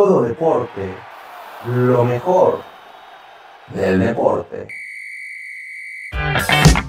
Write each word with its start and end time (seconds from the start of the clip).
todo 0.00 0.22
deporte, 0.22 0.94
lo 1.66 2.06
mejor 2.06 2.62
del 3.74 4.00
deporte. 4.00 4.66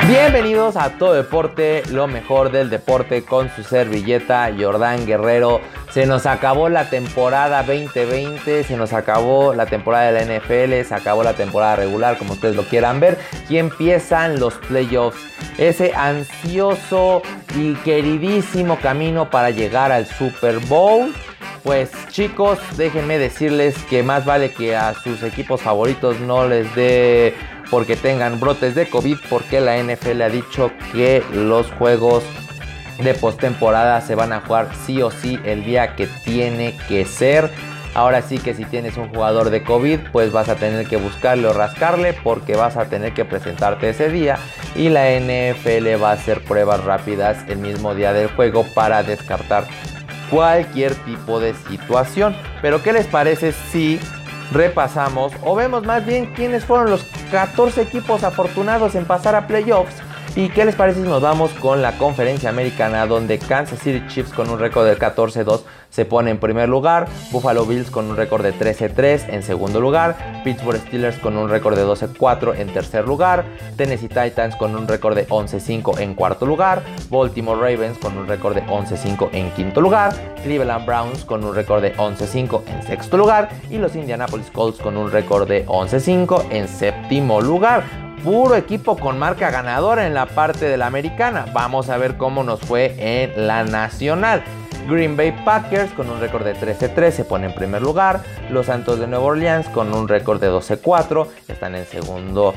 Bienvenidos 0.08 0.78
a 0.78 0.92
Todo 0.92 1.16
Deporte, 1.16 1.84
lo 1.90 2.08
mejor 2.08 2.54
del 2.54 2.70
deporte 2.70 3.26
con 3.26 3.50
su 3.50 3.64
servilleta 3.64 4.50
Jordán 4.58 5.06
Guerrero. 5.06 5.60
Se 5.90 6.06
nos 6.06 6.26
acabó 6.26 6.70
la 6.70 6.90
temporada 6.90 7.64
2020, 7.64 8.64
se 8.64 8.78
nos 8.78 8.94
acabó 8.94 9.54
la 9.54 9.66
temporada 9.66 10.14
de 10.14 10.26
la 10.26 10.38
NFL, 10.40 10.88
se 10.88 10.96
acabó 10.96 11.22
la 11.22 11.34
temporada 11.34 11.76
regular, 11.76 12.18
como 12.18 12.32
ustedes 12.32 12.56
lo 12.56 12.64
quieran 12.64 13.02
ver, 13.02 13.18
y 13.50 13.58
empiezan 13.58 14.40
los 14.40 14.54
playoffs. 14.54 15.20
Ese 15.58 15.94
ansioso 15.96 17.24
y 17.58 17.74
queridísimo 17.74 18.80
camino 18.80 19.30
para 19.30 19.50
llegar 19.50 19.92
al 19.92 20.06
Super 20.06 20.60
Bowl. 20.60 21.14
Pues 21.64 21.92
chicos, 22.10 22.58
déjenme 22.76 23.20
decirles 23.20 23.76
que 23.88 24.02
más 24.02 24.26
vale 24.26 24.52
que 24.52 24.76
a 24.76 24.96
sus 24.96 25.22
equipos 25.22 25.62
favoritos 25.62 26.20
no 26.20 26.48
les 26.48 26.74
dé 26.76 27.36
porque 27.70 27.96
tengan 27.96 28.40
brotes 28.40 28.74
de 28.74 28.90
COVID, 28.90 29.18
porque 29.30 29.62
la 29.62 29.78
NFL 29.78 30.22
ha 30.24 30.30
dicho 30.30 30.72
que 30.92 31.24
los 31.32 31.72
juegos 31.74 32.24
de 33.04 33.14
postemporada 33.14 34.02
se 34.02 34.16
van 34.16 34.34
a 34.34 34.42
jugar 34.42 34.70
sí 34.86 35.04
o 35.04 35.12
sí 35.12 35.40
el 35.44 35.64
día 35.64 35.96
que 35.96 36.08
tiene 36.08 36.76
que 36.88 37.06
ser. 37.06 37.52
Ahora 37.94 38.22
sí 38.22 38.40
que 38.40 38.54
si 38.54 38.66
tienes 38.66 38.98
un 38.98 39.10
jugador 39.10 39.50
de 39.50 39.64
COVID, 39.64 40.00
pues 40.12 40.32
vas 40.32 40.50
a 40.50 40.56
tener 40.56 40.88
que 40.88 40.96
buscarle 40.96 41.48
o 41.48 41.54
rascarle 41.54 42.14
porque 42.14 42.56
vas 42.56 42.78
a 42.78 42.86
tener 42.86 43.14
que 43.14 43.26
presentarte 43.26 43.90
ese 43.90 44.10
día 44.10 44.40
y 44.76 44.90
la 44.90 45.12
NFL 45.12 46.02
va 46.02 46.12
a 46.12 46.14
hacer 46.14 46.42
pruebas 46.44 46.84
rápidas 46.86 47.38
el 47.50 47.58
mismo 47.60 47.94
día 47.94 48.14
del 48.14 48.30
juego 48.30 48.66
para 48.74 49.04
descartar 49.04 49.66
cualquier 50.32 50.96
tipo 50.96 51.40
de 51.40 51.54
situación. 51.54 52.36
Pero 52.64 52.82
¿qué 52.82 52.94
les 52.94 53.06
parece 53.06 53.52
si 53.52 54.00
repasamos 54.52 55.32
o 55.44 55.56
vemos 55.56 55.86
más 55.86 56.06
bien 56.06 56.34
quiénes 56.34 56.66
fueron 56.66 56.90
los 56.90 57.04
14 57.30 57.84
equipos 57.84 58.24
afortunados 58.24 58.96
en 58.96 59.06
pasar 59.06 59.36
a 59.36 59.46
playoffs? 59.46 59.94
¿Y 60.34 60.48
qué 60.48 60.64
les 60.64 60.76
parece 60.76 61.02
si 61.02 61.08
nos 61.08 61.22
vamos 61.22 61.52
con 61.52 61.82
la 61.82 61.98
conferencia 61.98 62.50
americana 62.50 63.06
donde 63.06 63.38
Kansas 63.38 63.80
City 63.80 64.02
Chiefs 64.08 64.32
con 64.32 64.50
un 64.50 64.60
récord 64.60 64.88
de 64.88 64.98
14-2 64.98 65.60
se 65.90 66.06
pone 66.06 66.32
en 66.32 66.40
primer 66.40 66.70
lugar, 66.70 67.10
Buffalo 67.32 67.66
Bills 67.66 67.92
con 67.92 68.10
un 68.10 68.16
récord 68.16 68.42
de 68.42 68.54
13-3 68.54 69.26
en 69.28 69.44
segundo 69.44 69.82
lugar, 69.82 70.42
Pittsburgh 70.46 70.80
Steelers 70.88 71.18
con 71.18 71.36
un 71.36 71.50
récord 71.50 71.76
de 71.76 71.86
12-4 71.86 72.58
en 72.58 72.72
tercer 72.72 73.06
lugar, 73.06 73.44
Tennessee 73.76 74.08
Titans 74.08 74.56
con 74.56 74.74
un 74.74 74.88
récord 74.88 75.16
de 75.16 75.28
11-5 75.28 76.00
en 76.00 76.14
cuarto 76.14 76.46
lugar, 76.46 76.82
Baltimore 77.10 77.60
Ravens 77.60 77.98
con 77.98 78.18
un 78.18 78.26
récord 78.26 78.56
de 78.56 78.64
11-5 78.64 79.32
en 79.34 79.52
quinto 79.52 79.82
lugar, 79.82 80.14
Cleveland 80.44 80.86
Browns 80.86 81.26
con 81.26 81.44
un 81.44 81.54
récord 81.54 81.82
de 81.82 81.94
11-5 81.98 82.62
en 82.68 82.84
sexto 82.84 83.18
lugar 83.18 83.50
y 83.70 83.80
los 83.80 83.98
Indianapolis 83.98 84.50
Colts 84.50 84.80
con 84.80 84.96
un 84.96 85.12
récord 85.12 85.46
de 85.46 85.66
11-5 85.66 86.46
en 86.52 86.70
séptimo 86.70 87.42
lugar 87.42 87.84
puro 88.24 88.56
equipo 88.56 88.98
con 88.98 89.18
marca 89.18 89.50
ganadora 89.52 90.06
en 90.06 90.14
la 90.14 90.26
parte 90.26 90.66
de 90.66 90.78
la 90.78 90.88
americana. 90.88 91.46
Vamos 91.54 91.90
a 91.90 91.98
ver 91.98 92.18
cómo 92.18 92.44
nos 92.44 92.60
fue 92.60 92.96
en 92.98 93.48
la 93.48 93.64
nacional. 93.64 94.44
Green 94.88 95.16
Bay 95.16 95.32
Packers 95.46 95.92
con 95.92 96.10
un 96.10 96.20
récord 96.20 96.44
de 96.44 96.56
13-3 96.56 97.12
se 97.12 97.26
pone 97.26 97.48
en 97.48 97.54
primer 97.54 97.82
lugar. 97.82 98.22
Los 98.50 98.68
Santos 98.68 99.00
de 99.00 99.08
Nueva 99.08 99.26
Orleans 99.26 99.68
con 99.70 99.94
un 99.94 100.08
récord 100.08 100.40
de 100.40 100.50
12-4 100.50 101.28
están 101.48 101.76
en 101.76 101.86
segundo 101.86 102.54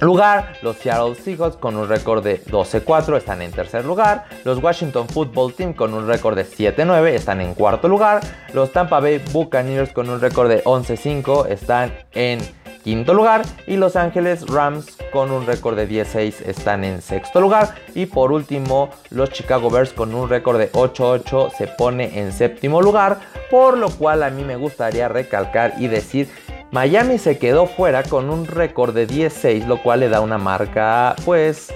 lugar. 0.00 0.54
Los 0.62 0.76
Seattle 0.76 1.14
Seahawks 1.14 1.56
con 1.56 1.76
un 1.76 1.88
récord 1.88 2.22
de 2.22 2.42
12-4 2.44 3.16
están 3.16 3.42
en 3.42 3.52
tercer 3.52 3.84
lugar. 3.84 4.26
Los 4.44 4.62
Washington 4.62 5.08
Football 5.08 5.54
Team 5.54 5.72
con 5.72 5.94
un 5.94 6.06
récord 6.06 6.36
de 6.36 6.44
7-9 6.44 7.08
están 7.08 7.40
en 7.40 7.54
cuarto 7.54 7.88
lugar. 7.88 8.20
Los 8.52 8.72
Tampa 8.72 9.00
Bay 9.00 9.22
Buccaneers 9.32 9.92
con 9.92 10.08
un 10.08 10.20
récord 10.20 10.48
de 10.48 10.62
11-5 10.64 11.48
están 11.48 11.92
en 12.12 12.40
quinto 12.82 13.14
lugar 13.14 13.42
y 13.66 13.76
Los 13.76 13.96
Ángeles 13.96 14.46
Rams 14.48 14.98
con 15.12 15.30
un 15.30 15.46
récord 15.46 15.76
de 15.76 15.86
16 15.86 16.40
están 16.42 16.84
en 16.84 17.00
sexto 17.00 17.40
lugar 17.40 17.74
y 17.94 18.06
por 18.06 18.32
último 18.32 18.90
los 19.10 19.30
Chicago 19.30 19.70
Bears 19.70 19.92
con 19.92 20.14
un 20.14 20.28
récord 20.28 20.58
de 20.58 20.72
8-8 20.72 21.52
se 21.56 21.68
pone 21.68 22.18
en 22.18 22.32
séptimo 22.32 22.82
lugar 22.82 23.20
por 23.50 23.78
lo 23.78 23.90
cual 23.90 24.22
a 24.22 24.30
mí 24.30 24.42
me 24.42 24.56
gustaría 24.56 25.08
recalcar 25.08 25.74
y 25.78 25.86
decir 25.86 26.28
Miami 26.72 27.18
se 27.18 27.36
quedó 27.36 27.66
fuera 27.66 28.02
con 28.02 28.30
un 28.30 28.46
récord 28.46 28.94
de 28.94 29.06
16 29.06 29.66
lo 29.66 29.82
cual 29.82 30.00
le 30.00 30.08
da 30.08 30.22
una 30.22 30.38
marca 30.38 31.14
pues 31.26 31.70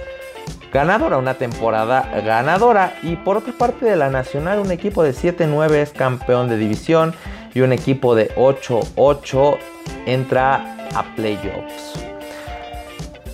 ganadora, 0.73 1.19
una 1.19 1.35
temporada 1.35 2.01
ganadora. 2.25 2.95
Y 3.03 3.15
por 3.15 3.37
otra 3.37 3.53
parte 3.53 3.85
de 3.85 3.95
la 3.95 4.09
Nacional, 4.09 4.57
un 4.57 4.71
equipo 4.71 5.03
de 5.03 5.11
7-9 5.11 5.71
es 5.73 5.91
campeón 5.91 6.49
de 6.49 6.57
división 6.57 7.13
y 7.53 7.61
un 7.61 7.73
equipo 7.73 8.15
de 8.15 8.33
8-8 8.35 9.57
entra 10.07 10.75
a 10.95 11.03
playoffs. 11.15 11.93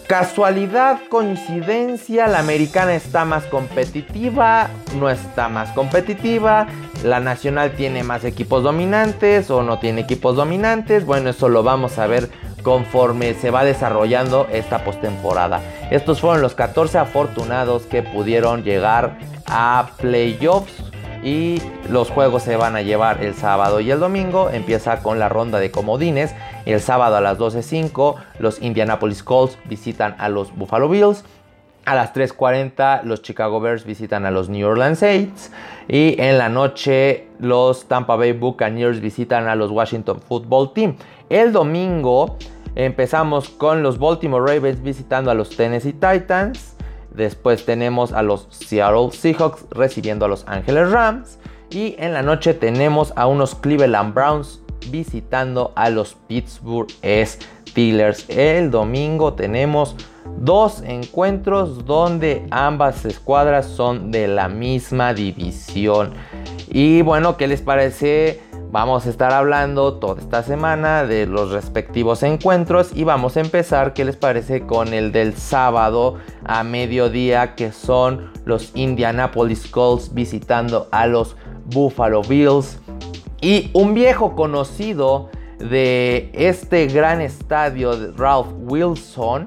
Casualidad, 0.06 1.00
coincidencia, 1.08 2.28
la 2.28 2.40
americana 2.40 2.94
está 2.94 3.24
más 3.24 3.46
competitiva, 3.46 4.70
no 5.00 5.10
está 5.10 5.48
más 5.48 5.72
competitiva, 5.72 6.68
la 7.04 7.20
nacional 7.20 7.74
tiene 7.74 8.04
más 8.04 8.24
equipos 8.24 8.64
dominantes 8.64 9.52
o 9.52 9.62
no 9.62 9.80
tiene 9.80 10.02
equipos 10.02 10.36
dominantes, 10.36 11.06
bueno, 11.06 11.30
eso 11.30 11.50
lo 11.50 11.64
vamos 11.64 12.00
a 12.00 12.08
ver 12.08 12.30
conforme 12.64 13.34
se 13.34 13.52
va 13.52 13.66
desarrollando 13.66 14.48
esta 14.52 14.84
postemporada. 14.84 15.62
Estos 15.92 16.22
fueron 16.22 16.42
los 16.42 16.56
14 16.56 16.98
afortunados 16.98 17.84
que 17.84 18.02
pudieron 18.02 18.64
llegar 18.64 19.18
a 19.46 19.92
playoffs 19.98 20.74
y 21.24 21.62
los 21.90 22.10
juegos 22.10 22.44
se 22.44 22.58
van 22.58 22.76
a 22.76 22.82
llevar 22.82 23.24
el 23.24 23.34
sábado 23.34 23.80
y 23.80 23.92
el 23.92 24.00
domingo. 24.00 24.50
Empieza 24.50 25.02
con 25.02 25.20
la 25.20 25.30
ronda 25.30 25.60
de 25.60 25.72
comodines. 25.72 26.36
El 26.66 26.82
sábado 26.82 27.16
a 27.16 27.22
las 27.22 27.38
12.05 27.38 28.16
los 28.40 28.62
Indianapolis 28.62 29.24
Colts 29.24 29.58
visitan 29.66 30.16
a 30.20 30.30
los 30.30 30.54
Buffalo 30.56 30.90
Bills. 30.90 31.24
A 31.86 31.96
las 31.96 32.14
3.40 32.14 33.04
los 33.04 33.22
Chicago 33.22 33.60
Bears 33.60 33.84
visitan 33.84 34.26
a 34.26 34.32
los 34.32 34.48
New 34.48 34.66
Orleans 34.66 35.00
Saints. 35.00 35.52
Y 35.90 36.16
en 36.22 36.38
la 36.38 36.48
noche 36.48 37.28
los 37.40 37.86
Tampa 37.90 38.16
Bay 38.16 38.32
Buccaneers 38.32 39.02
visitan 39.02 39.48
a 39.48 39.56
los 39.56 39.70
Washington 39.70 40.22
Football 40.22 40.72
Team. 40.74 40.96
El 41.30 41.52
domingo 41.52 42.38
empezamos 42.76 43.50
con 43.50 43.84
los 43.84 44.00
Baltimore 44.00 44.54
Ravens 44.54 44.82
visitando 44.82 45.30
a 45.30 45.34
los 45.34 45.50
Tennessee 45.58 45.92
Titans. 45.92 46.78
Después 47.14 47.66
tenemos 47.66 48.14
a 48.14 48.24
los 48.24 48.48
Seattle 48.50 49.12
Seahawks 49.12 49.66
recibiendo 49.72 50.26
a 50.26 50.30
los 50.30 50.48
Angeles 50.48 50.90
Rams. 50.90 51.38
Y 51.70 51.96
en 51.98 52.14
la 52.14 52.22
noche 52.22 52.54
tenemos 52.54 53.12
a 53.18 53.28
unos 53.28 53.56
Cleveland 53.56 54.14
Browns 54.14 54.62
visitando 54.90 55.74
a 55.76 55.90
los 55.90 56.14
Pittsburgh 56.28 56.88
Steelers. 57.04 58.30
El 58.30 58.72
domingo 58.72 59.34
tenemos 59.34 59.96
dos 60.38 60.82
encuentros 60.82 61.86
donde 61.86 62.46
ambas 62.52 63.06
escuadras 63.06 63.66
son 63.66 64.12
de 64.12 64.28
la 64.28 64.50
misma 64.50 65.14
división. 65.14 66.14
Y 66.70 67.02
bueno, 67.02 67.38
¿qué 67.38 67.48
les 67.48 67.62
parece? 67.62 68.42
Vamos 68.72 69.06
a 69.06 69.12
estar 69.12 69.32
hablando 69.32 70.00
toda 70.00 70.20
esta 70.20 70.42
semana 70.42 71.04
de 71.04 71.28
los 71.28 71.52
respectivos 71.52 72.24
encuentros 72.24 72.90
y 72.96 73.04
vamos 73.04 73.38
a 73.38 73.42
empezar, 73.42 73.94
¿qué 73.94 74.04
les 74.04 74.16
parece? 74.16 74.66
Con 74.66 74.96
el 74.96 75.12
del 75.12 75.36
sábado 75.36 76.16
a 76.44 76.64
mediodía 76.64 77.54
que 77.54 77.72
son 77.72 78.32
los 78.46 78.72
Indianapolis 78.76 79.68
Colts 79.68 80.12
visitando 80.16 80.88
a 80.92 81.06
los 81.06 81.36
Buffalo 81.66 82.24
Bills. 82.24 82.80
Y 83.42 83.70
un 83.74 83.94
viejo 83.94 84.36
conocido 84.36 85.30
de 85.60 86.32
este 86.34 86.88
gran 86.88 87.22
estadio 87.22 88.14
Ralph 88.18 88.48
Wilson, 88.64 89.46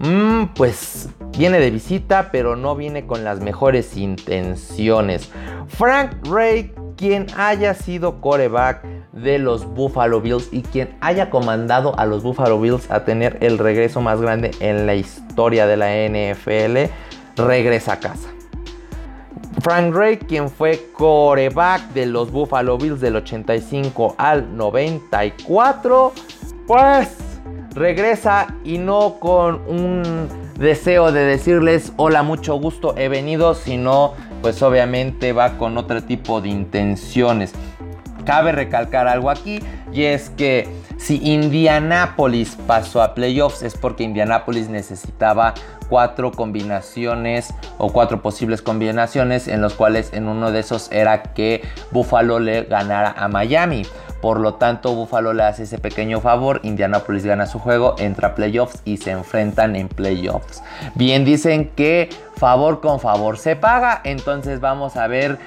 mm, 0.00 0.54
pues 0.54 1.08
viene 1.36 1.58
de 1.58 1.70
visita, 1.70 2.30
pero 2.30 2.56
no 2.56 2.74
viene 2.76 3.06
con 3.06 3.24
las 3.24 3.40
mejores 3.40 3.96
intenciones. 3.96 5.30
Frank 5.68 6.12
Ray 6.28 6.72
quien 6.98 7.26
haya 7.36 7.72
sido 7.74 8.20
coreback 8.20 8.84
de 9.12 9.38
los 9.38 9.64
Buffalo 9.64 10.20
Bills 10.20 10.48
y 10.52 10.62
quien 10.62 10.96
haya 11.00 11.30
comandado 11.30 11.98
a 11.98 12.04
los 12.04 12.22
Buffalo 12.22 12.60
Bills 12.60 12.90
a 12.90 13.04
tener 13.04 13.38
el 13.40 13.56
regreso 13.56 14.00
más 14.00 14.20
grande 14.20 14.50
en 14.60 14.84
la 14.84 14.94
historia 14.94 15.66
de 15.66 15.76
la 15.76 15.88
NFL, 15.94 16.92
regresa 17.36 17.94
a 17.94 18.00
casa. 18.00 18.28
Frank 19.62 19.94
Ray, 19.94 20.18
quien 20.18 20.50
fue 20.50 20.88
coreback 20.92 21.92
de 21.92 22.06
los 22.06 22.30
Buffalo 22.30 22.78
Bills 22.78 23.00
del 23.00 23.16
85 23.16 24.16
al 24.18 24.56
94, 24.56 26.12
pues 26.66 27.27
regresa 27.78 28.54
y 28.64 28.78
no 28.78 29.16
con 29.18 29.62
un 29.66 30.28
deseo 30.58 31.12
de 31.12 31.24
decirles 31.24 31.92
hola, 31.96 32.22
mucho 32.22 32.56
gusto, 32.56 32.94
he 32.96 33.08
venido, 33.08 33.54
sino 33.54 34.14
pues 34.42 34.62
obviamente 34.62 35.32
va 35.32 35.56
con 35.56 35.78
otro 35.78 36.02
tipo 36.02 36.40
de 36.40 36.48
intenciones. 36.48 37.54
Cabe 38.24 38.52
recalcar 38.52 39.08
algo 39.08 39.30
aquí 39.30 39.60
y 39.92 40.02
es 40.02 40.30
que 40.30 40.68
si 40.98 41.20
Indianapolis 41.22 42.56
pasó 42.66 43.02
a 43.02 43.14
playoffs 43.14 43.62
es 43.62 43.74
porque 43.76 44.02
Indianapolis 44.02 44.68
necesitaba 44.68 45.54
cuatro 45.88 46.32
combinaciones 46.32 47.54
o 47.78 47.90
cuatro 47.92 48.20
posibles 48.20 48.60
combinaciones 48.62 49.48
en 49.48 49.60
los 49.60 49.74
cuales 49.74 50.12
en 50.12 50.28
uno 50.28 50.50
de 50.50 50.60
esos 50.60 50.90
era 50.92 51.22
que 51.22 51.62
Buffalo 51.92 52.40
le 52.40 52.64
ganara 52.64 53.14
a 53.16 53.28
Miami. 53.28 53.86
Por 54.20 54.40
lo 54.40 54.54
tanto, 54.54 54.94
Buffalo 54.94 55.32
le 55.32 55.44
hace 55.44 55.62
ese 55.62 55.78
pequeño 55.78 56.20
favor. 56.20 56.60
Indianapolis 56.64 57.24
gana 57.24 57.46
su 57.46 57.58
juego, 57.58 57.94
entra 57.98 58.28
a 58.28 58.34
playoffs 58.34 58.82
y 58.84 58.96
se 58.96 59.12
enfrentan 59.12 59.76
en 59.76 59.88
playoffs. 59.88 60.62
Bien, 60.94 61.24
dicen 61.24 61.70
que 61.76 62.10
favor 62.36 62.80
con 62.80 63.00
favor 63.00 63.38
se 63.38 63.56
paga. 63.56 64.00
Entonces 64.04 64.60
vamos 64.60 64.96
a 64.96 65.06
ver 65.06 65.38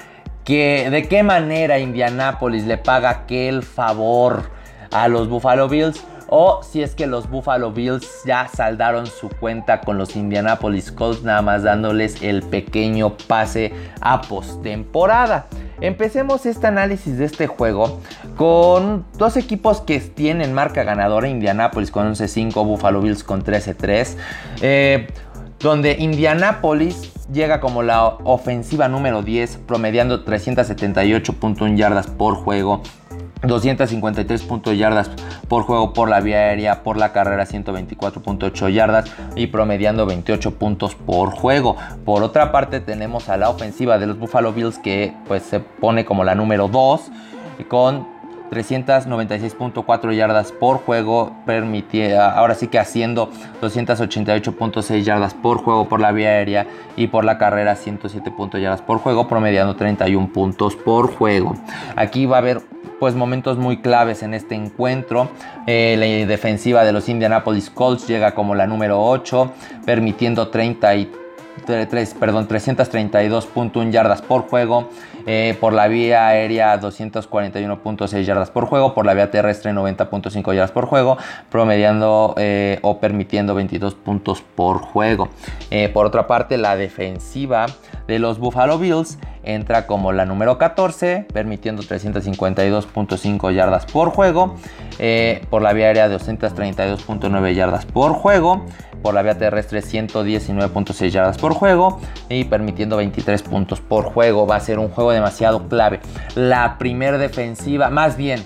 que, 0.45 0.89
de 0.89 1.07
qué 1.07 1.23
manera 1.23 1.79
Indianapolis 1.79 2.65
le 2.65 2.77
paga 2.77 3.09
aquel 3.09 3.63
favor 3.63 4.49
a 4.91 5.07
los 5.07 5.27
Buffalo 5.27 5.67
Bills 5.67 6.03
o 6.33 6.63
si 6.63 6.81
es 6.81 6.95
que 6.95 7.07
los 7.07 7.29
Buffalo 7.29 7.73
Bills 7.73 8.23
ya 8.25 8.47
saldaron 8.47 9.05
su 9.05 9.27
cuenta 9.27 9.81
con 9.81 9.97
los 9.97 10.15
Indianapolis 10.15 10.89
Colts, 10.89 11.23
nada 11.23 11.41
más 11.41 11.63
dándoles 11.63 12.23
el 12.23 12.41
pequeño 12.41 13.17
pase 13.27 13.73
a 13.99 14.21
postemporada. 14.21 15.47
Empecemos 15.81 16.45
este 16.45 16.67
análisis 16.67 17.17
de 17.17 17.25
este 17.25 17.47
juego 17.47 17.99
con 18.37 19.03
dos 19.17 19.35
equipos 19.35 19.81
que 19.81 19.99
tienen 19.99 20.53
marca 20.53 20.83
ganadora, 20.83 21.27
Indianapolis 21.27 21.89
con 21.89 22.13
11-5, 22.13 22.53
Buffalo 22.65 23.01
Bills 23.01 23.23
con 23.23 23.43
13-3, 23.43 24.15
eh, 24.61 25.07
donde 25.59 25.97
Indianapolis 25.97 27.11
llega 27.33 27.59
como 27.59 27.81
la 27.81 28.05
ofensiva 28.05 28.87
número 28.87 29.23
10, 29.23 29.57
promediando 29.65 30.23
378.1 30.23 31.75
yardas 31.75 32.05
por 32.05 32.35
juego, 32.35 32.83
253 33.43 34.43
puntos 34.43 34.77
yardas 34.77 35.09
por 35.47 35.63
juego 35.63 35.93
por 35.93 36.09
la 36.09 36.21
vía 36.21 36.37
aérea, 36.37 36.83
por 36.83 36.97
la 36.97 37.11
carrera 37.11 37.45
124.8 37.45 38.71
yardas 38.71 39.11
y 39.35 39.47
promediando 39.47 40.05
28 40.05 40.55
puntos 40.55 40.95
por 40.95 41.31
juego. 41.31 41.75
Por 42.05 42.23
otra 42.23 42.51
parte 42.51 42.79
tenemos 42.79 43.29
a 43.29 43.37
la 43.37 43.49
ofensiva 43.49 43.97
de 43.97 44.07
los 44.07 44.19
Buffalo 44.19 44.53
Bills 44.53 44.77
que 44.77 45.13
pues 45.27 45.43
se 45.43 45.59
pone 45.59 46.05
como 46.05 46.23
la 46.23 46.35
número 46.35 46.67
2 46.67 47.01
con 47.67 48.07
396.4 48.51 50.13
yardas 50.13 50.51
por 50.51 50.77
juego, 50.79 51.31
permitía, 51.45 52.31
ahora 52.31 52.53
sí 52.53 52.67
que 52.67 52.79
haciendo 52.79 53.31
288.6 53.61 55.03
yardas 55.03 55.33
por 55.33 55.59
juego 55.59 55.87
por 55.87 56.01
la 56.01 56.11
vía 56.11 56.29
aérea 56.29 56.67
y 56.97 57.07
por 57.07 57.23
la 57.23 57.37
carrera 57.37 57.77
107 57.77 58.33
yardas 58.59 58.81
por 58.81 58.97
juego, 58.97 59.27
promediando 59.29 59.77
31 59.77 60.33
puntos 60.33 60.75
por 60.75 61.15
juego. 61.15 61.55
Aquí 61.95 62.25
va 62.25 62.37
a 62.37 62.39
haber 62.39 62.61
pues 62.99 63.15
momentos 63.15 63.57
muy 63.57 63.77
claves 63.77 64.21
en 64.21 64.33
este 64.33 64.53
encuentro. 64.53 65.29
Eh, 65.65 65.95
la 65.97 66.27
defensiva 66.27 66.83
de 66.83 66.91
los 66.91 67.09
Indianapolis 67.09 67.69
Colts 67.69 68.05
llega 68.07 68.35
como 68.35 68.53
la 68.53 68.67
número 68.67 69.01
8, 69.01 69.51
permitiendo 69.85 70.49
33, 70.49 71.20
perdón, 72.19 72.47
332.1 72.47 73.91
yardas 73.91 74.21
por 74.21 74.43
juego. 74.43 74.89
Eh, 75.27 75.55
por 75.59 75.73
la 75.73 75.87
vía 75.87 76.27
aérea 76.27 76.79
241.6 76.81 78.23
yardas 78.23 78.49
por 78.49 78.65
juego, 78.65 78.95
por 78.95 79.05
la 79.05 79.13
vía 79.13 79.29
terrestre 79.29 79.71
90.5 79.71 80.53
yardas 80.53 80.71
por 80.71 80.87
juego, 80.87 81.17
promediando 81.51 82.33
eh, 82.37 82.79
o 82.81 82.99
permitiendo 82.99 83.53
22 83.53 83.93
puntos 83.93 84.41
por 84.41 84.79
juego. 84.79 85.29
por 85.93 86.07
otra 86.07 86.25
parte, 86.25 86.57
la 86.57 86.75
defensiva 86.75 87.67
de 88.11 88.19
los 88.19 88.39
Buffalo 88.39 88.77
Bills 88.77 89.17
entra 89.43 89.87
como 89.87 90.11
la 90.11 90.25
número 90.25 90.57
14, 90.57 91.27
permitiendo 91.33 91.81
352.5 91.81 93.53
yardas 93.53 93.85
por 93.85 94.09
juego, 94.09 94.55
eh, 94.99 95.45
por 95.49 95.61
la 95.61 95.71
vía 95.71 95.87
aérea 95.87 96.09
232.9 96.09 97.53
yardas 97.53 97.85
por 97.85 98.11
juego, 98.11 98.65
por 99.01 99.13
la 99.13 99.21
vía 99.21 99.37
terrestre 99.37 99.79
119.6 99.79 101.09
yardas 101.09 101.37
por 101.37 101.53
juego 101.53 102.01
y 102.27 102.43
permitiendo 102.43 102.97
23 102.97 103.43
puntos 103.43 103.79
por 103.79 104.03
juego. 104.03 104.45
Va 104.45 104.57
a 104.57 104.59
ser 104.59 104.77
un 104.77 104.89
juego 104.89 105.11
demasiado 105.11 105.69
clave. 105.69 106.01
La 106.35 106.77
primera 106.77 107.17
defensiva, 107.17 107.89
más 107.89 108.17
bien, 108.17 108.45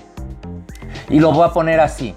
y 1.10 1.18
lo 1.18 1.32
voy 1.32 1.44
a 1.44 1.52
poner 1.52 1.80
así 1.80 2.14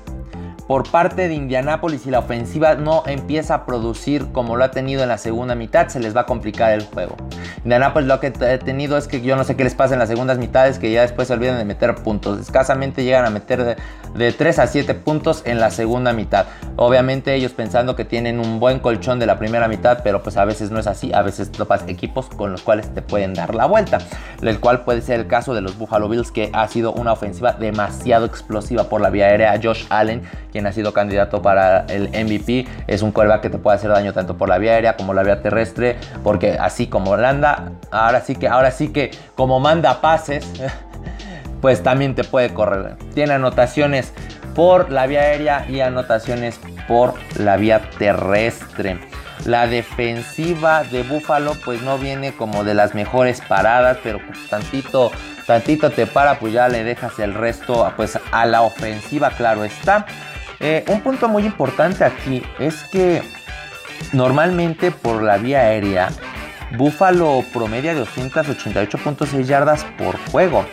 por 0.69 0.87
parte 0.87 1.27
de 1.27 1.33
Indianapolis 1.33 2.05
y 2.05 2.11
la 2.11 2.19
ofensiva 2.19 2.75
no 2.75 3.01
empieza 3.07 3.55
a 3.55 3.65
producir 3.65 4.31
como 4.31 4.55
lo 4.55 4.63
ha 4.63 4.69
tenido 4.69 5.01
en 5.01 5.09
la 5.09 5.17
segunda 5.17 5.55
mitad, 5.55 5.87
se 5.87 5.99
les 5.99 6.15
va 6.15 6.21
a 6.21 6.25
complicar 6.27 6.73
el 6.73 6.83
juego. 6.83 7.15
Indianapolis 7.63 8.07
lo 8.07 8.19
que 8.19 8.27
ha 8.27 8.59
tenido 8.59 8.95
es 8.95 9.07
que 9.07 9.21
yo 9.21 9.35
no 9.35 9.43
sé 9.43 9.55
qué 9.55 9.63
les 9.63 9.73
pasa 9.73 9.95
en 9.95 9.99
las 9.99 10.09
segundas 10.09 10.37
mitades, 10.37 10.77
que 10.77 10.91
ya 10.91 11.01
después 11.01 11.27
se 11.27 11.33
olvidan 11.33 11.57
de 11.57 11.65
meter 11.65 11.95
puntos. 11.95 12.39
Escasamente 12.39 13.03
llegan 13.03 13.25
a 13.25 13.31
meter 13.31 13.77
de, 14.13 14.31
3 14.31 14.59
a 14.59 14.67
7 14.67 14.93
puntos 14.93 15.41
en 15.45 15.59
la 15.59 15.71
segunda 15.71 16.13
mitad. 16.13 16.45
Obviamente 16.75 17.33
ellos 17.33 17.51
pensando 17.53 17.95
que 17.95 18.05
tienen 18.05 18.39
un 18.39 18.59
buen 18.59 18.77
colchón 18.77 19.17
de 19.17 19.25
la 19.25 19.39
primera 19.39 19.67
mitad, 19.67 20.01
pero 20.03 20.21
pues 20.21 20.37
a 20.37 20.45
veces 20.45 20.69
no 20.69 20.77
es 20.77 20.85
así. 20.85 21.11
A 21.13 21.23
veces 21.23 21.51
topas 21.51 21.83
equipos 21.87 22.27
con 22.27 22.51
los 22.51 22.61
cuales 22.61 22.93
te 22.93 23.01
pueden 23.01 23.33
dar 23.33 23.55
la 23.55 23.65
vuelta. 23.65 23.97
El 24.43 24.59
cual 24.59 24.83
puede 24.83 25.01
ser 25.01 25.19
el 25.19 25.25
caso 25.25 25.55
de 25.55 25.61
los 25.61 25.79
Buffalo 25.79 26.09
Bills, 26.09 26.31
que 26.31 26.51
ha 26.53 26.67
sido 26.67 26.93
una 26.93 27.11
ofensiva 27.11 27.53
demasiado 27.53 28.27
explosiva 28.27 28.83
por 28.83 29.01
la 29.01 29.09
vía 29.09 29.25
aérea. 29.25 29.59
Josh 29.61 29.85
Allen, 29.89 30.21
ha 30.67 30.71
sido 30.71 30.93
candidato 30.93 31.41
para 31.41 31.85
el 31.89 32.09
MVP. 32.09 32.67
Es 32.87 33.01
un 33.01 33.11
quarterback 33.11 33.41
que 33.41 33.49
te 33.49 33.57
puede 33.57 33.77
hacer 33.77 33.91
daño 33.91 34.13
tanto 34.13 34.37
por 34.37 34.49
la 34.49 34.57
vía 34.57 34.73
aérea 34.73 34.95
como 34.95 35.13
la 35.13 35.23
vía 35.23 35.41
terrestre, 35.41 35.97
porque 36.23 36.57
así 36.59 36.87
como 36.87 37.13
anda, 37.13 37.71
ahora 37.91 38.21
sí 38.21 38.35
que, 38.35 38.47
ahora 38.47 38.71
sí 38.71 38.89
que 38.89 39.11
como 39.35 39.59
manda 39.59 40.01
pases, 40.01 40.47
pues 41.61 41.83
también 41.83 42.15
te 42.15 42.23
puede 42.23 42.53
correr. 42.53 42.95
Tiene 43.13 43.33
anotaciones 43.33 44.13
por 44.55 44.91
la 44.91 45.07
vía 45.07 45.21
aérea 45.21 45.65
y 45.69 45.81
anotaciones 45.81 46.59
por 46.87 47.13
la 47.37 47.57
vía 47.57 47.81
terrestre. 47.97 48.99
La 49.45 49.67
defensiva 49.67 50.83
de 50.83 51.03
Buffalo 51.03 51.55
pues 51.63 51.81
no 51.81 51.97
viene 51.97 52.33
como 52.33 52.63
de 52.63 52.73
las 52.73 52.93
mejores 52.93 53.41
paradas, 53.41 53.97
pero 54.03 54.19
tantito, 54.49 55.11
tantito 55.47 55.91
te 55.91 56.07
para, 56.07 56.39
pues 56.39 56.51
ya 56.51 56.67
le 56.67 56.83
dejas 56.83 57.17
el 57.19 57.33
resto 57.33 57.89
pues 57.95 58.19
a 58.31 58.45
la 58.45 58.63
ofensiva, 58.63 59.29
claro 59.31 59.63
está. 59.63 60.05
Eh, 60.59 60.83
un 60.87 61.01
punto 61.01 61.29
muy 61.29 61.45
importante 61.45 62.03
aquí 62.03 62.43
es 62.59 62.83
que 62.83 63.23
normalmente 64.11 64.91
por 64.91 65.23
la 65.23 65.37
vía 65.37 65.61
aérea, 65.61 66.09
Buffalo 66.77 67.43
promedia 67.53 67.95
288.6 67.95 69.43
yardas 69.45 69.85
por 69.97 70.17
juego. 70.31 70.65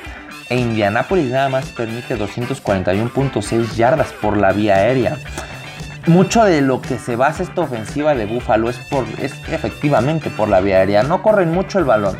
E 0.48 0.56
Indianapolis 0.56 1.30
nada 1.30 1.48
más 1.48 1.66
permite 1.70 2.16
241.6 2.16 3.74
yardas 3.74 4.12
por 4.12 4.36
la 4.36 4.52
vía 4.52 4.76
aérea. 4.76 5.16
Mucho 6.06 6.44
de 6.44 6.60
lo 6.60 6.80
que 6.80 6.98
se 6.98 7.16
basa 7.16 7.42
esta 7.42 7.62
ofensiva 7.62 8.14
de 8.14 8.26
Buffalo 8.26 8.70
es, 8.70 8.76
por, 8.78 9.04
es 9.20 9.32
efectivamente 9.50 10.30
por 10.30 10.48
la 10.48 10.60
vía 10.60 10.78
aérea. 10.78 11.02
No 11.02 11.22
corren 11.22 11.52
mucho 11.52 11.78
el 11.80 11.84
balón. 11.84 12.16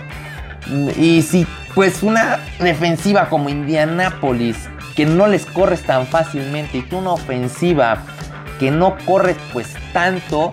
Y 0.97 1.23
si 1.23 1.47
pues 1.75 2.03
una 2.03 2.41
defensiva 2.59 3.29
como 3.29 3.49
Indianapolis 3.49 4.69
que 4.97 5.07
no 5.07 5.27
les 5.27 5.47
corres 5.47 5.83
tan 5.83 6.07
fácilmente 6.07 6.79
y 6.79 6.83
tú 6.83 6.99
una 6.99 7.13
ofensiva 7.13 7.99
que 8.59 8.71
no 8.71 8.97
corres 9.05 9.37
pues 9.53 9.75
tanto, 9.93 10.53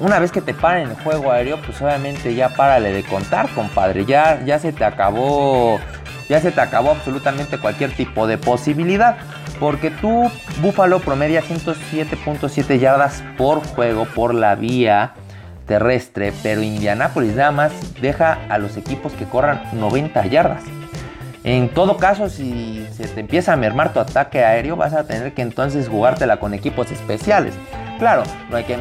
una 0.00 0.18
vez 0.18 0.32
que 0.32 0.40
te 0.40 0.54
paren 0.54 0.90
el 0.90 0.96
juego 0.96 1.30
aéreo, 1.30 1.58
pues 1.62 1.80
obviamente 1.80 2.34
ya 2.34 2.48
párale 2.50 2.92
de 2.92 3.04
contar, 3.04 3.48
compadre. 3.50 4.04
Ya, 4.04 4.42
ya 4.44 4.58
se 4.58 4.72
te 4.72 4.84
acabó. 4.84 5.78
Ya 6.28 6.40
se 6.40 6.52
te 6.52 6.60
acabó 6.60 6.92
absolutamente 6.92 7.58
cualquier 7.58 7.92
tipo 7.92 8.26
de 8.26 8.38
posibilidad. 8.38 9.16
Porque 9.58 9.90
tú, 9.90 10.30
Buffalo, 10.62 11.00
promedia 11.00 11.42
107.7 11.42 12.78
yardas 12.78 13.22
por 13.36 13.64
juego 13.64 14.06
por 14.06 14.34
la 14.34 14.54
vía 14.54 15.12
terrestre. 15.66 16.32
Pero 16.42 16.62
Indianapolis 16.62 17.36
nada 17.36 17.50
más 17.50 17.72
deja 18.00 18.38
a 18.48 18.58
los 18.58 18.76
equipos 18.76 19.12
que 19.12 19.26
corran 19.26 19.62
90 19.74 20.26
yardas. 20.26 20.62
En 21.42 21.70
todo 21.70 21.96
caso, 21.96 22.28
si 22.28 22.86
se 22.92 23.08
te 23.08 23.20
empieza 23.20 23.54
a 23.54 23.56
mermar 23.56 23.94
tu 23.94 24.00
ataque 24.00 24.44
aéreo, 24.44 24.76
vas 24.76 24.92
a 24.92 25.04
tener 25.04 25.32
que 25.32 25.40
entonces 25.40 25.88
jugártela 25.88 26.38
con 26.38 26.52
equipos 26.52 26.90
especiales. 26.92 27.54
Claro, 27.98 28.24
no 28.50 28.56
hay 28.56 28.64
que 28.64 28.76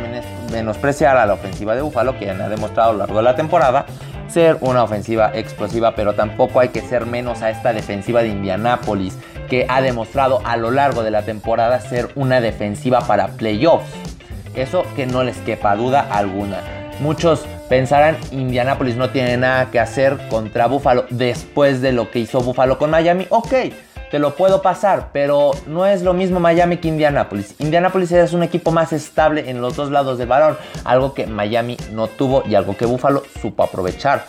menospreciar 0.51 1.15
a 1.17 1.25
la 1.25 1.33
ofensiva 1.33 1.73
de 1.75 1.81
Buffalo, 1.81 2.17
que 2.19 2.29
ha 2.29 2.49
demostrado 2.49 2.89
a 2.89 2.93
lo 2.93 2.99
largo 2.99 3.17
de 3.17 3.23
la 3.23 3.35
temporada 3.35 3.85
ser 4.27 4.57
una 4.61 4.83
ofensiva 4.83 5.31
explosiva, 5.33 5.95
pero 5.95 6.13
tampoco 6.13 6.59
hay 6.59 6.69
que 6.69 6.81
ser 6.81 7.05
menos 7.05 7.41
a 7.41 7.49
esta 7.49 7.73
defensiva 7.73 8.21
de 8.21 8.29
Indianápolis, 8.29 9.17
que 9.49 9.65
ha 9.67 9.81
demostrado 9.81 10.41
a 10.45 10.57
lo 10.57 10.69
largo 10.69 11.01
de 11.01 11.11
la 11.11 11.23
temporada 11.23 11.79
ser 11.79 12.09
una 12.15 12.39
defensiva 12.41 13.01
para 13.01 13.29
playoffs. 13.29 13.89
Eso 14.53 14.83
que 14.95 15.05
no 15.05 15.23
les 15.23 15.37
quepa 15.37 15.75
duda 15.75 16.07
alguna. 16.11 16.78
Muchos 16.99 17.45
pensarán, 17.69 18.17
Indianapolis 18.31 18.97
no 18.97 19.09
tiene 19.09 19.37
nada 19.37 19.71
que 19.71 19.79
hacer 19.79 20.17
contra 20.29 20.67
Buffalo 20.67 21.05
después 21.09 21.81
de 21.81 21.93
lo 21.93 22.11
que 22.11 22.19
hizo 22.19 22.41
Buffalo 22.41 22.77
con 22.77 22.89
Miami. 22.89 23.25
Ok, 23.29 23.53
te 24.11 24.19
lo 24.19 24.35
puedo 24.35 24.61
pasar, 24.61 25.09
pero 25.13 25.51
no 25.65 25.85
es 25.85 26.01
lo 26.01 26.13
mismo 26.13 26.41
Miami 26.41 26.77
que 26.77 26.89
Indianapolis. 26.89 27.55
Indianapolis 27.59 28.11
es 28.11 28.33
un 28.33 28.43
equipo 28.43 28.71
más 28.71 28.91
estable 28.91 29.49
en 29.49 29.61
los 29.61 29.77
dos 29.77 29.91
lados 29.91 30.17
del 30.17 30.27
balón, 30.27 30.57
algo 30.83 31.13
que 31.13 31.25
Miami 31.25 31.77
no 31.93 32.07
tuvo 32.07 32.43
y 32.45 32.55
algo 32.55 32.75
que 32.75 32.85
Buffalo 32.85 33.23
supo 33.41 33.63
aprovechar. 33.63 34.25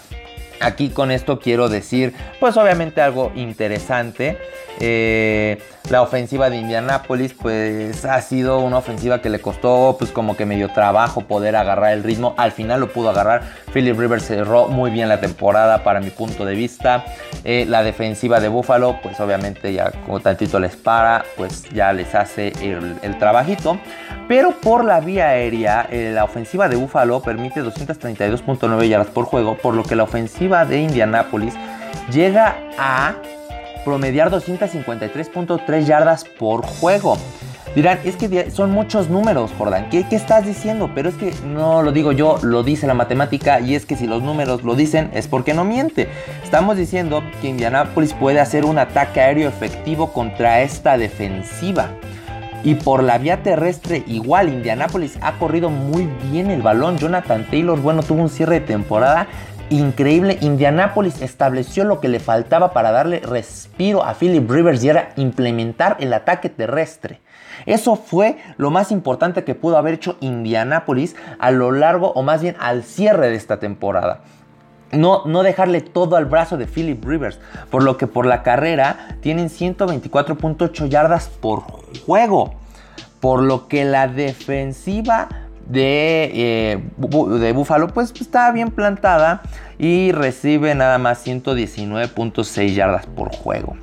Aquí 0.60 0.90
con 0.90 1.10
esto 1.10 1.40
quiero 1.40 1.68
decir, 1.68 2.14
pues 2.38 2.56
obviamente 2.56 3.00
algo 3.00 3.32
interesante. 3.34 4.38
Eh, 4.78 5.58
La 5.88 6.02
ofensiva 6.02 6.50
de 6.50 6.56
Indianapolis 6.56 7.34
pues 7.34 8.04
ha 8.04 8.20
sido 8.20 8.60
una 8.60 8.78
ofensiva 8.78 9.20
que 9.20 9.28
le 9.28 9.40
costó 9.40 9.96
pues 9.98 10.12
como 10.12 10.36
que 10.36 10.46
medio 10.46 10.68
trabajo 10.68 11.22
poder 11.22 11.56
agarrar 11.56 11.92
el 11.92 12.04
ritmo. 12.04 12.34
Al 12.36 12.52
final 12.52 12.80
lo 12.80 12.92
pudo 12.92 13.10
agarrar. 13.10 13.42
Philip 13.72 13.98
Rivers 13.98 14.24
cerró 14.24 14.68
muy 14.68 14.90
bien 14.90 15.08
la 15.08 15.20
temporada 15.20 15.82
para 15.82 16.00
mi 16.00 16.10
punto 16.10 16.44
de 16.44 16.54
vista. 16.54 17.04
Eh, 17.44 17.64
la 17.66 17.82
defensiva 17.82 18.38
de 18.38 18.48
Buffalo 18.48 19.00
pues 19.02 19.18
obviamente 19.18 19.72
ya 19.72 19.90
como 20.06 20.20
tantito 20.20 20.60
les 20.60 20.76
para 20.76 21.24
pues 21.36 21.64
ya 21.70 21.92
les 21.92 22.14
hace 22.14 22.52
el, 22.60 23.18
trabajito. 23.18 23.78
Pero 24.28 24.52
por 24.60 24.84
la 24.84 25.00
vía 25.00 25.30
aérea 25.30 25.88
eh, 25.90 26.12
la 26.14 26.22
ofensiva 26.22 26.68
de 26.68 26.76
Buffalo 26.76 27.20
permite 27.20 27.62
232.9 27.62 28.88
yardas 28.88 29.08
por 29.08 29.24
juego. 29.24 29.56
Por 29.56 29.74
lo 29.74 29.82
que 29.82 29.96
la 29.96 30.04
ofensiva 30.04 30.64
de 30.64 30.82
Indianapolis 30.82 31.54
llega 32.12 32.56
a 32.78 33.14
promediar 33.84 34.30
253.3 34.30 35.84
yardas 35.84 36.24
por 36.24 36.64
juego. 36.64 37.16
Dirán, 37.74 38.00
es 38.04 38.16
que 38.16 38.50
son 38.50 38.72
muchos 38.72 39.08
números, 39.08 39.52
Jordan. 39.56 39.88
¿Qué, 39.90 40.04
¿Qué, 40.08 40.16
estás 40.16 40.44
diciendo? 40.44 40.90
Pero 40.92 41.08
es 41.08 41.14
que 41.14 41.32
no 41.46 41.82
lo 41.82 41.92
digo 41.92 42.10
yo, 42.10 42.38
lo 42.42 42.64
dice 42.64 42.88
la 42.88 42.94
matemática. 42.94 43.60
Y 43.60 43.76
es 43.76 43.86
que 43.86 43.94
si 43.94 44.08
los 44.08 44.24
números 44.24 44.64
lo 44.64 44.74
dicen, 44.74 45.08
es 45.14 45.28
porque 45.28 45.54
no 45.54 45.64
miente. 45.64 46.08
Estamos 46.42 46.76
diciendo 46.76 47.22
que 47.40 47.48
Indianapolis 47.48 48.12
puede 48.14 48.40
hacer 48.40 48.64
un 48.64 48.78
ataque 48.78 49.20
aéreo 49.20 49.48
efectivo 49.48 50.12
contra 50.12 50.62
esta 50.62 50.98
defensiva. 50.98 51.90
Y 52.62 52.74
por 52.74 53.02
la 53.02 53.16
vía 53.16 53.42
terrestre, 53.42 54.02
igual, 54.06 54.50
Indianapolis 54.50 55.16
ha 55.22 55.38
corrido 55.38 55.70
muy 55.70 56.08
bien 56.30 56.50
el 56.50 56.60
balón. 56.60 56.98
Jonathan 56.98 57.46
Taylor, 57.48 57.80
bueno, 57.80 58.02
tuvo 58.02 58.22
un 58.22 58.28
cierre 58.28 58.60
de 58.60 58.66
temporada 58.66 59.28
increíble. 59.70 60.38
Indianapolis 60.40 61.22
estableció 61.22 61.84
lo 61.84 62.00
que 62.00 62.08
le 62.08 62.20
faltaba 62.20 62.72
para 62.72 62.92
darle 62.92 63.20
respiro 63.20 64.04
a 64.04 64.14
Philip 64.14 64.48
Rivers 64.50 64.84
y 64.84 64.90
era 64.90 65.12
implementar 65.16 65.96
el 66.00 66.12
ataque 66.12 66.50
terrestre. 66.50 67.20
Eso 67.66 67.96
fue 67.96 68.38
lo 68.56 68.70
más 68.70 68.92
importante 68.92 69.44
que 69.44 69.54
pudo 69.54 69.76
haber 69.76 69.94
hecho 69.94 70.16
Indianapolis 70.20 71.16
a 71.38 71.50
lo 71.50 71.72
largo 71.72 72.12
o 72.12 72.22
más 72.22 72.42
bien 72.42 72.56
al 72.58 72.82
cierre 72.82 73.30
de 73.30 73.36
esta 73.36 73.58
temporada. 73.58 74.20
No, 74.92 75.22
no, 75.24 75.44
dejarle 75.44 75.82
todo 75.82 76.16
al 76.16 76.24
brazo 76.24 76.56
de 76.56 76.66
Philip 76.66 77.04
Rivers, 77.04 77.38
por 77.70 77.84
lo 77.84 77.96
que 77.96 78.08
por 78.08 78.26
la 78.26 78.42
carrera 78.42 79.16
tienen 79.20 79.48
124.8 79.48 80.88
yardas 80.88 81.28
por 81.28 81.62
juego, 82.04 82.54
por 83.20 83.40
lo 83.42 83.68
que 83.68 83.84
la 83.84 84.08
defensiva 84.08 85.28
de, 85.70 86.30
eh, 86.34 86.82
de 87.38 87.52
Buffalo 87.52 87.88
pues 87.88 88.12
está 88.20 88.50
bien 88.52 88.70
plantada 88.70 89.42
y 89.78 90.12
recibe 90.12 90.74
nada 90.74 90.98
más 90.98 91.24
119.6 91.26 92.74
yardas 92.74 93.06
por 93.06 93.34
juego. 93.34 93.76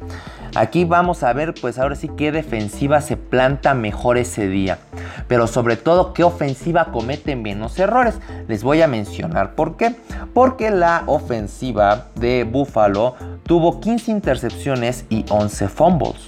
Aquí 0.56 0.86
vamos 0.86 1.24
a 1.24 1.34
ver 1.34 1.54
pues 1.60 1.78
ahora 1.78 1.96
sí 1.96 2.10
qué 2.18 2.32
defensiva 2.32 3.02
se 3.02 3.16
planta 3.16 3.74
mejor 3.74 4.18
ese 4.18 4.48
día. 4.48 4.80
Pero 5.28 5.46
sobre 5.48 5.78
todo 5.78 6.14
qué 6.14 6.24
ofensiva 6.24 6.86
comete 6.92 7.36
menos 7.36 7.78
errores. 7.80 8.20
Les 8.48 8.64
voy 8.64 8.82
a 8.82 8.88
mencionar 8.88 9.56
por 9.56 9.78
qué. 9.78 9.96
Porque 10.34 10.72
la 10.72 11.04
ofensiva 11.06 12.08
de 12.16 12.44
Buffalo 12.44 13.16
tuvo 13.44 13.80
15 13.80 14.10
intercepciones 14.12 15.06
y 15.10 15.26
11 15.30 15.68
fumbles. 15.68 16.28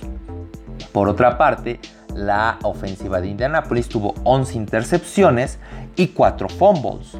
Por 0.91 1.09
otra 1.09 1.37
parte, 1.37 1.79
la 2.15 2.59
ofensiva 2.63 3.21
de 3.21 3.29
Indianapolis 3.29 3.89
tuvo 3.89 4.15
11 4.23 4.57
intercepciones 4.57 5.59
y 5.95 6.07
4 6.07 6.49
fumbles. 6.49 7.17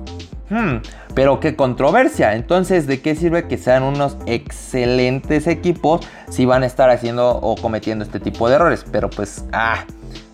Hmm, 0.50 0.78
pero 1.14 1.40
qué 1.40 1.56
controversia. 1.56 2.34
Entonces, 2.34 2.88
¿de 2.88 3.02
qué 3.02 3.16
sirve 3.16 3.48
que 3.48 3.58
sean 3.58 3.84
unos 3.84 4.18
excelentes 4.26 5.48
equipos 5.48 6.02
si 6.30 6.46
van 6.46 6.64
a 6.64 6.66
estar 6.66 6.90
haciendo 6.90 7.30
o 7.30 7.56
cometiendo 7.56 8.04
este 8.04 8.20
tipo 8.20 8.50
de 8.50 8.56
errores? 8.56 8.86
Pero 8.92 9.10
pues, 9.10 9.46
ah, 9.52 9.86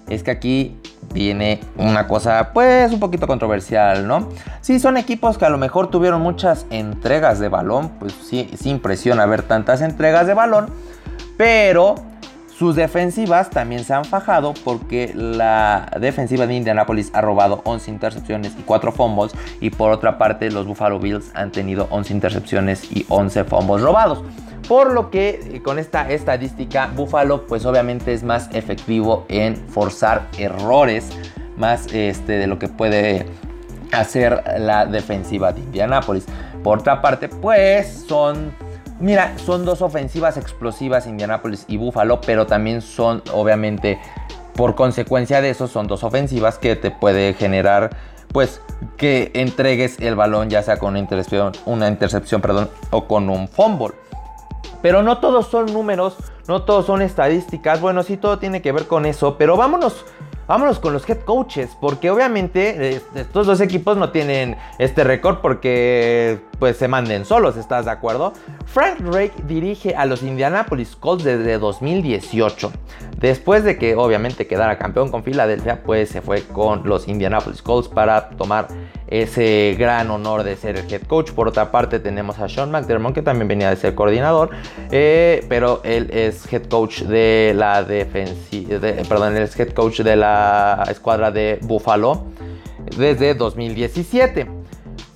es 0.07 0.23
que 0.23 0.31
aquí 0.31 0.79
viene 1.13 1.61
una 1.77 2.07
cosa 2.07 2.51
pues 2.53 2.91
un 2.91 2.99
poquito 2.99 3.27
controversial, 3.27 4.07
¿no? 4.07 4.29
Sí, 4.61 4.79
son 4.79 4.97
equipos 4.97 5.37
que 5.37 5.45
a 5.45 5.49
lo 5.49 5.57
mejor 5.57 5.89
tuvieron 5.89 6.21
muchas 6.21 6.65
entregas 6.69 7.39
de 7.39 7.49
balón, 7.49 7.89
pues 7.99 8.13
sí, 8.13 8.49
sí 8.57 8.69
impresiona 8.69 9.25
ver 9.25 9.43
tantas 9.43 9.81
entregas 9.81 10.27
de 10.27 10.33
balón, 10.33 10.67
pero 11.37 11.95
sus 12.57 12.77
defensivas 12.77 13.49
también 13.49 13.83
se 13.83 13.93
han 13.93 14.05
fajado 14.05 14.53
porque 14.63 15.11
la 15.13 15.91
defensiva 15.99 16.47
de 16.47 16.53
Indianapolis 16.53 17.11
ha 17.13 17.19
robado 17.19 17.61
11 17.65 17.91
intercepciones 17.91 18.53
y 18.57 18.61
4 18.61 18.93
fumbles 18.93 19.33
y 19.59 19.71
por 19.71 19.91
otra 19.91 20.17
parte 20.17 20.49
los 20.49 20.65
Buffalo 20.65 20.97
Bills 20.97 21.31
han 21.33 21.51
tenido 21.51 21.87
11 21.89 22.13
intercepciones 22.13 22.89
y 22.89 23.05
11 23.09 23.43
fumbles 23.43 23.81
robados. 23.81 24.23
Por 24.69 24.93
lo 24.93 25.11
que 25.11 25.41
eh, 25.51 25.61
con 25.61 25.79
esta 25.79 26.09
estadística 26.09 26.89
Buffalo 26.95 27.45
pues 27.45 27.65
obviamente 27.65 28.13
es 28.13 28.23
más 28.23 28.49
efectivo 28.53 29.25
en 29.27 29.57
forzar 29.57 30.27
errores 30.37 31.09
más 31.57 31.87
este, 31.93 32.33
de 32.33 32.47
lo 32.47 32.57
que 32.57 32.69
puede 32.69 33.25
hacer 33.91 34.41
la 34.59 34.85
defensiva 34.85 35.51
de 35.51 35.59
Indianapolis. 35.59 36.25
Por 36.63 36.79
otra 36.79 37.01
parte 37.01 37.27
pues 37.27 38.05
son 38.07 38.53
Mira, 38.99 39.37
son 39.37 39.65
dos 39.65 39.81
ofensivas 39.81 40.37
explosivas, 40.37 41.05
Indianapolis 41.05 41.65
y 41.67 41.75
Buffalo, 41.75 42.21
pero 42.21 42.47
también 42.47 42.81
son, 42.81 43.21
obviamente, 43.33 43.99
por 44.55 44.75
consecuencia 44.75 45.41
de 45.41 45.49
eso, 45.49 45.67
son 45.67 45.87
dos 45.87 46.03
ofensivas 46.05 46.57
que 46.57 46.77
te 46.77 46.91
puede 46.91 47.33
generar, 47.33 47.89
pues, 48.31 48.61
que 48.95 49.31
entregues 49.33 49.99
el 49.99 50.15
balón, 50.15 50.49
ya 50.49 50.63
sea 50.63 50.77
con 50.77 50.91
una 50.91 50.99
intercepción, 50.99 51.51
una 51.65 51.89
intercepción 51.89 52.39
perdón, 52.39 52.69
o 52.91 53.05
con 53.05 53.29
un 53.29 53.49
fumble. 53.49 53.95
Pero 54.81 55.03
no 55.03 55.17
todos 55.17 55.47
son 55.47 55.73
números, 55.73 56.15
no 56.47 56.63
todos 56.63 56.85
son 56.85 57.01
estadísticas. 57.01 57.81
Bueno, 57.81 58.01
sí, 58.03 58.15
todo 58.15 58.39
tiene 58.39 58.61
que 58.61 58.71
ver 58.71 58.87
con 58.87 59.05
eso, 59.05 59.37
pero 59.37 59.57
vámonos 59.57 60.05
Vámonos 60.47 60.77
con 60.77 60.93
los 60.93 61.09
head 61.09 61.21
coaches, 61.21 61.75
porque 61.81 62.11
obviamente 62.11 63.01
estos 63.15 63.47
dos 63.47 63.61
equipos 63.61 63.97
no 63.97 64.11
tienen 64.11 64.57
este 64.77 65.03
récord 65.03 65.39
porque 65.39 66.39
pues 66.59 66.77
se 66.77 66.87
manden 66.87 67.25
solos, 67.25 67.57
¿estás 67.57 67.85
de 67.85 67.91
acuerdo? 67.91 68.33
Frank 68.65 68.99
Drake 68.99 69.33
dirige 69.47 69.95
a 69.95 70.05
los 70.05 70.23
Indianapolis 70.23 70.95
Colts 70.95 71.23
desde 71.23 71.57
2018. 71.57 72.71
Después 73.17 73.63
de 73.63 73.77
que 73.77 73.95
obviamente 73.95 74.47
quedara 74.47 74.77
campeón 74.77 75.09
con 75.09 75.23
Filadelfia, 75.23 75.81
pues 75.83 76.09
se 76.09 76.21
fue 76.21 76.43
con 76.43 76.87
los 76.87 77.07
Indianapolis 77.07 77.61
Colts 77.61 77.87
para 77.87 78.29
tomar 78.29 78.67
ese 79.07 79.75
gran 79.77 80.09
honor 80.09 80.43
de 80.43 80.55
ser 80.55 80.77
el 80.77 80.91
head 80.91 81.03
coach. 81.03 81.31
Por 81.31 81.47
otra 81.47 81.71
parte 81.71 81.99
tenemos 81.99 82.39
a 82.39 82.49
Sean 82.49 82.71
McDermott 82.71 83.13
que 83.13 83.21
también 83.21 83.47
venía 83.47 83.69
de 83.69 83.75
ser 83.75 83.95
coordinador, 83.95 84.49
eh, 84.91 85.45
pero 85.47 85.81
él 85.83 86.09
es 86.11 86.51
head 86.51 86.67
coach 86.67 87.01
de 87.01 87.53
la 87.55 87.83
defensiva, 87.83 88.79
perdón, 89.07 89.35
él 89.35 89.43
es 89.43 89.59
head 89.59 89.73
coach 89.73 90.01
de 90.01 90.15
la 90.15 90.85
escuadra 90.89 91.31
de 91.31 91.59
Buffalo 91.61 92.25
desde 92.97 93.33
2017. 93.33 94.47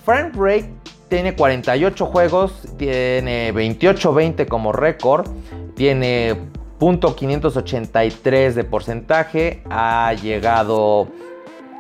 Frank 0.03 0.34
Drake 0.34 0.78
tiene 1.10 1.36
48 1.36 2.06
juegos, 2.06 2.68
tiene 2.78 3.54
28-20 3.54 4.48
como 4.48 4.72
récord, 4.72 5.28
tiene 5.75 6.36
.583 6.80 8.54
de 8.54 8.63
porcentaje, 8.63 9.63
ha 9.70 10.13
llegado 10.13 11.08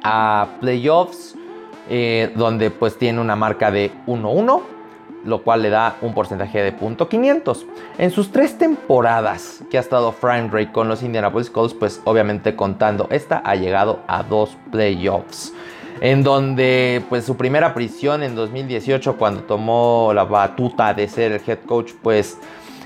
a 0.03 0.47
playoffs 0.59 1.35
eh, 1.89 2.31
donde 2.35 2.71
pues 2.71 2.97
tiene 2.97 3.21
una 3.21 3.35
marca 3.35 3.71
de 3.71 3.91
1-1, 4.07 4.61
lo 5.25 5.43
cual 5.43 5.61
le 5.61 5.69
da 5.69 5.97
un 6.01 6.13
porcentaje 6.13 6.61
de 6.61 6.75
.500. 6.75 7.65
En 7.97 8.11
sus 8.11 8.31
tres 8.31 8.57
temporadas 8.57 9.63
que 9.69 9.77
ha 9.77 9.81
estado 9.81 10.11
Frank 10.11 10.51
Drake 10.51 10.71
con 10.71 10.87
los 10.87 11.03
Indianapolis 11.03 11.49
Colts, 11.49 11.73
pues 11.73 12.01
obviamente 12.05 12.55
contando 12.55 13.07
esta, 13.11 13.41
ha 13.45 13.55
llegado 13.55 13.99
a 14.07 14.23
dos 14.23 14.57
playoffs 14.71 15.53
en 16.01 16.23
donde 16.23 17.03
pues 17.09 17.25
su 17.25 17.35
primera 17.35 17.73
prisión 17.73 18.23
en 18.23 18.35
2018 18.35 19.17
cuando 19.17 19.41
tomó 19.41 20.11
la 20.13 20.23
batuta 20.23 20.93
de 20.93 21.07
ser 21.07 21.33
el 21.33 21.41
head 21.45 21.59
coach 21.65 21.91
pues 22.01 22.37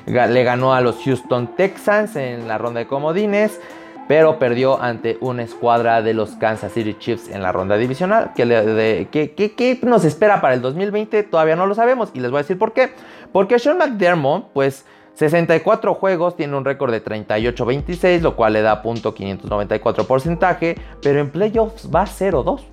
le 0.05 0.43
ganó 0.43 0.73
a 0.73 0.81
los 0.81 0.97
Houston 1.03 1.55
Texans 1.55 2.15
en 2.15 2.47
la 2.47 2.57
ronda 2.57 2.79
de 2.79 2.87
comodines 2.87 3.59
pero 4.07 4.37
perdió 4.39 4.81
ante 4.81 5.17
una 5.21 5.43
escuadra 5.43 6.01
de 6.01 6.13
los 6.13 6.31
Kansas 6.31 6.73
City 6.73 6.95
Chiefs 6.99 7.29
en 7.29 7.41
la 7.41 7.53
ronda 7.53 7.77
divisional. 7.77 8.31
¿Qué, 8.35 9.79
nos 9.83 10.03
espera 10.03 10.41
para 10.41 10.55
el 10.55 10.61
2020? 10.61 11.23
Todavía 11.23 11.55
no 11.55 11.67
lo 11.67 11.73
sabemos 11.73 12.09
y 12.13 12.19
les 12.19 12.29
voy 12.29 12.39
a 12.39 12.41
decir 12.41 12.57
por 12.59 12.73
qué. 12.73 12.91
Porque 13.31 13.59
Sean 13.59 13.77
McDermott, 13.77 14.51
pues 14.51 14.85
64 15.13 15.93
juegos, 15.93 16.35
tiene 16.35 16.57
un 16.57 16.65
récord 16.65 16.91
de 16.91 17.01
38-26, 17.01 18.19
lo 18.19 18.35
cual 18.35 18.53
le 18.53 18.61
da 18.61 18.83
.594 18.83 20.05
porcentaje, 20.05 20.75
pero 21.01 21.21
en 21.21 21.29
playoffs 21.29 21.89
va 21.89 22.03
0-2 22.03 22.72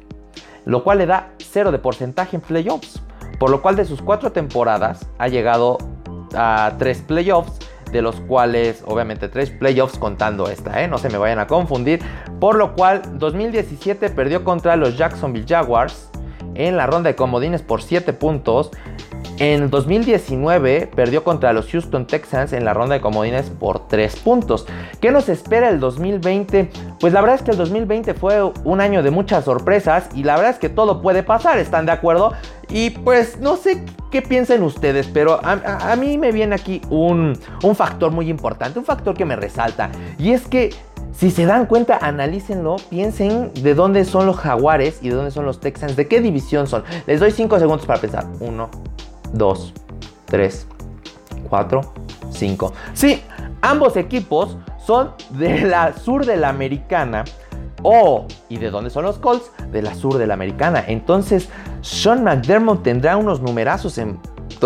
lo 0.71 0.85
cual 0.85 0.99
le 0.99 1.07
da 1.07 1.31
cero 1.39 1.73
de 1.73 1.81
porcentaje 1.81 2.37
en 2.37 2.43
playoffs. 2.43 3.03
Por 3.41 3.51
lo 3.51 3.61
cual 3.61 3.75
de 3.75 3.85
sus 3.85 4.03
cuatro 4.03 4.31
temporadas 4.31 5.05
ha 5.19 5.27
llegado 5.27 5.79
a 6.37 6.75
tres 6.79 7.03
playoffs, 7.03 7.59
de 7.91 8.03
los 8.03 8.21
cuales 8.21 8.85
obviamente 8.87 9.29
tres 9.29 9.51
playoffs 9.51 9.99
contando 9.99 10.49
esta, 10.49 10.81
¿eh? 10.81 10.87
no 10.87 10.99
se 10.99 11.09
me 11.09 11.19
vayan 11.19 11.41
a 11.41 11.49
confundir. 11.49 12.01
Por 12.39 12.55
lo 12.55 12.77
cual 12.77 13.03
2017 13.19 14.11
perdió 14.11 14.45
contra 14.45 14.77
los 14.77 14.97
Jacksonville 14.97 15.47
Jaguars 15.49 16.09
en 16.55 16.77
la 16.77 16.87
ronda 16.87 17.09
de 17.09 17.17
comodines 17.17 17.63
por 17.63 17.83
7 17.83 18.13
puntos. 18.13 18.71
En 19.41 19.71
2019 19.71 20.91
perdió 20.95 21.25
contra 21.25 21.55
los 21.55 21.67
Houston 21.71 22.07
Texans 22.07 22.53
en 22.53 22.63
la 22.63 22.75
ronda 22.75 22.97
de 22.97 23.01
comodines 23.01 23.49
por 23.49 23.89
3 23.89 24.17
puntos. 24.17 24.67
¿Qué 25.01 25.11
nos 25.11 25.31
espera 25.31 25.71
el 25.71 25.81
2020? 25.81 26.71
Pues 27.01 27.15
la 27.15 27.23
verdad 27.23 27.37
es 27.37 27.43
que 27.43 27.53
el 27.53 27.57
2020 27.57 28.13
fue 28.13 28.43
un 28.43 28.83
año 28.83 29.03
de 29.03 29.11
muchas 29.11 29.47
sorpresas 29.47 30.11
y 30.15 30.25
la 30.25 30.37
verdad 30.37 30.51
es 30.51 30.59
que 30.59 30.69
todo 30.69 31.01
puede 31.01 31.23
pasar, 31.23 31.57
¿están 31.59 31.87
de 31.87 31.93
acuerdo? 31.93 32.35
Y 32.69 32.91
pues 32.91 33.41
no 33.41 33.57
sé 33.57 33.83
qué 34.11 34.21
piensan 34.21 34.63
ustedes, 34.63 35.07
pero 35.07 35.41
a, 35.43 35.97
mí 35.97 36.19
me 36.19 36.33
viene 36.33 36.55
aquí 36.55 36.83
un, 36.91 37.33
un 37.63 37.75
factor 37.75 38.13
muy 38.13 38.29
importante, 38.29 38.79
un 38.79 38.85
factor 38.85 39.17
que 39.17 39.25
me 39.25 39.37
resalta. 39.37 39.91
Y 40.19 40.33
es 40.33 40.47
que 40.47 40.69
si 41.13 41.31
se 41.31 41.47
dan 41.47 41.65
cuenta, 41.65 41.99
analícenlo, 42.03 42.77
piensen 42.91 43.53
de 43.55 43.75
dónde 43.75 44.05
son 44.05 44.27
los 44.27 44.37
jaguares 44.37 44.99
y 45.01 45.09
de 45.09 45.15
dónde 45.15 45.31
son 45.31 45.47
los 45.47 45.61
Texans, 45.61 45.97
de 45.97 46.07
qué 46.09 46.21
división 46.21 46.67
son. 46.67 46.85
Les 47.07 47.21
doy 47.21 47.31
5 47.31 47.59
segundos 47.59 47.87
para 47.87 47.99
pensar. 47.99 48.27
1, 48.41 48.71
2, 49.33 49.75
3, 50.27 50.67
4, 51.49 51.81
5. 52.31 52.73
Sí, 52.95 53.23
ambos 53.63 53.97
equipos 53.97 54.57
son 54.85 55.13
de 55.31 55.63
la 55.63 55.93
sur 55.97 56.25
de 56.25 56.37
la 56.37 56.49
americana. 56.49 57.25
Oh, 57.83 58.27
¿y 58.49 58.59
de 58.59 58.71
dónde 58.71 58.91
son 58.91 59.05
los 59.05 59.19
Colts? 59.19 59.51
De 59.73 59.83
la 59.83 59.95
sur 59.95 60.19
de 60.19 60.27
la 60.27 60.35
americana. 60.35 60.85
Entonces, 60.87 61.49
Sean 61.81 62.25
McDermott 62.25 62.83
tendrá 62.83 63.17
unos 63.17 63.41
numerazos 63.41 63.97
en 63.99 64.19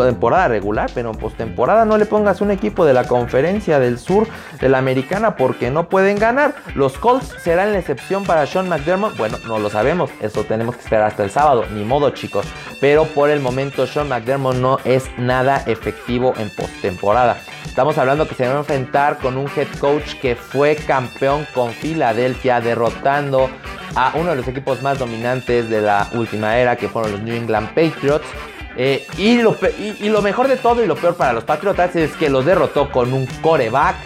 temporada 0.02 0.48
regular, 0.48 0.90
pero 0.94 1.10
en 1.10 1.16
postemporada 1.16 1.84
no 1.84 1.96
le 1.96 2.06
pongas 2.06 2.40
un 2.40 2.50
equipo 2.50 2.84
de 2.84 2.92
la 2.92 3.04
conferencia 3.04 3.78
del 3.78 3.98
sur 3.98 4.26
de 4.60 4.68
la 4.68 4.78
americana 4.78 5.36
porque 5.36 5.70
no 5.70 5.88
pueden 5.88 6.18
ganar. 6.18 6.54
Los 6.74 6.98
Colts 6.98 7.34
serán 7.42 7.72
la 7.72 7.78
excepción 7.78 8.24
para 8.24 8.46
Sean 8.46 8.68
McDermott. 8.68 9.16
Bueno, 9.16 9.38
no 9.46 9.58
lo 9.58 9.70
sabemos, 9.70 10.10
eso 10.20 10.44
tenemos 10.44 10.76
que 10.76 10.82
esperar 10.82 11.08
hasta 11.08 11.24
el 11.24 11.30
sábado, 11.30 11.64
ni 11.72 11.84
modo 11.84 12.10
chicos. 12.10 12.46
Pero 12.80 13.04
por 13.04 13.30
el 13.30 13.40
momento 13.40 13.86
Sean 13.86 14.08
McDermott 14.08 14.56
no 14.56 14.78
es 14.84 15.10
nada 15.18 15.62
efectivo 15.66 16.34
en 16.36 16.50
postemporada. 16.50 17.38
Estamos 17.64 17.98
hablando 17.98 18.28
que 18.28 18.34
se 18.34 18.46
va 18.46 18.54
a 18.54 18.58
enfrentar 18.58 19.18
con 19.18 19.36
un 19.36 19.48
head 19.56 19.68
coach 19.80 20.14
que 20.20 20.36
fue 20.36 20.76
campeón 20.76 21.46
con 21.54 21.72
Filadelfia, 21.72 22.60
derrotando 22.60 23.50
a 23.96 24.12
uno 24.14 24.30
de 24.30 24.36
los 24.36 24.48
equipos 24.48 24.82
más 24.82 24.98
dominantes 24.98 25.68
de 25.68 25.80
la 25.80 26.08
última 26.14 26.58
era, 26.58 26.76
que 26.76 26.88
fueron 26.88 27.12
los 27.12 27.20
New 27.22 27.34
England 27.34 27.68
Patriots. 27.68 28.26
Eh, 28.76 29.06
y, 29.18 29.40
lo, 29.40 29.56
y, 29.78 30.08
lo, 30.08 30.20
mejor 30.20 30.48
de 30.48 30.56
todo 30.56 30.82
y 30.82 30.86
lo 30.86 30.96
peor 30.96 31.14
para 31.14 31.32
los 31.32 31.44
Patriotas 31.44 31.94
es 31.94 32.12
que 32.16 32.28
los 32.28 32.44
derrotó 32.44 32.90
con 32.90 33.12
un 33.12 33.26
coreback 33.40 33.96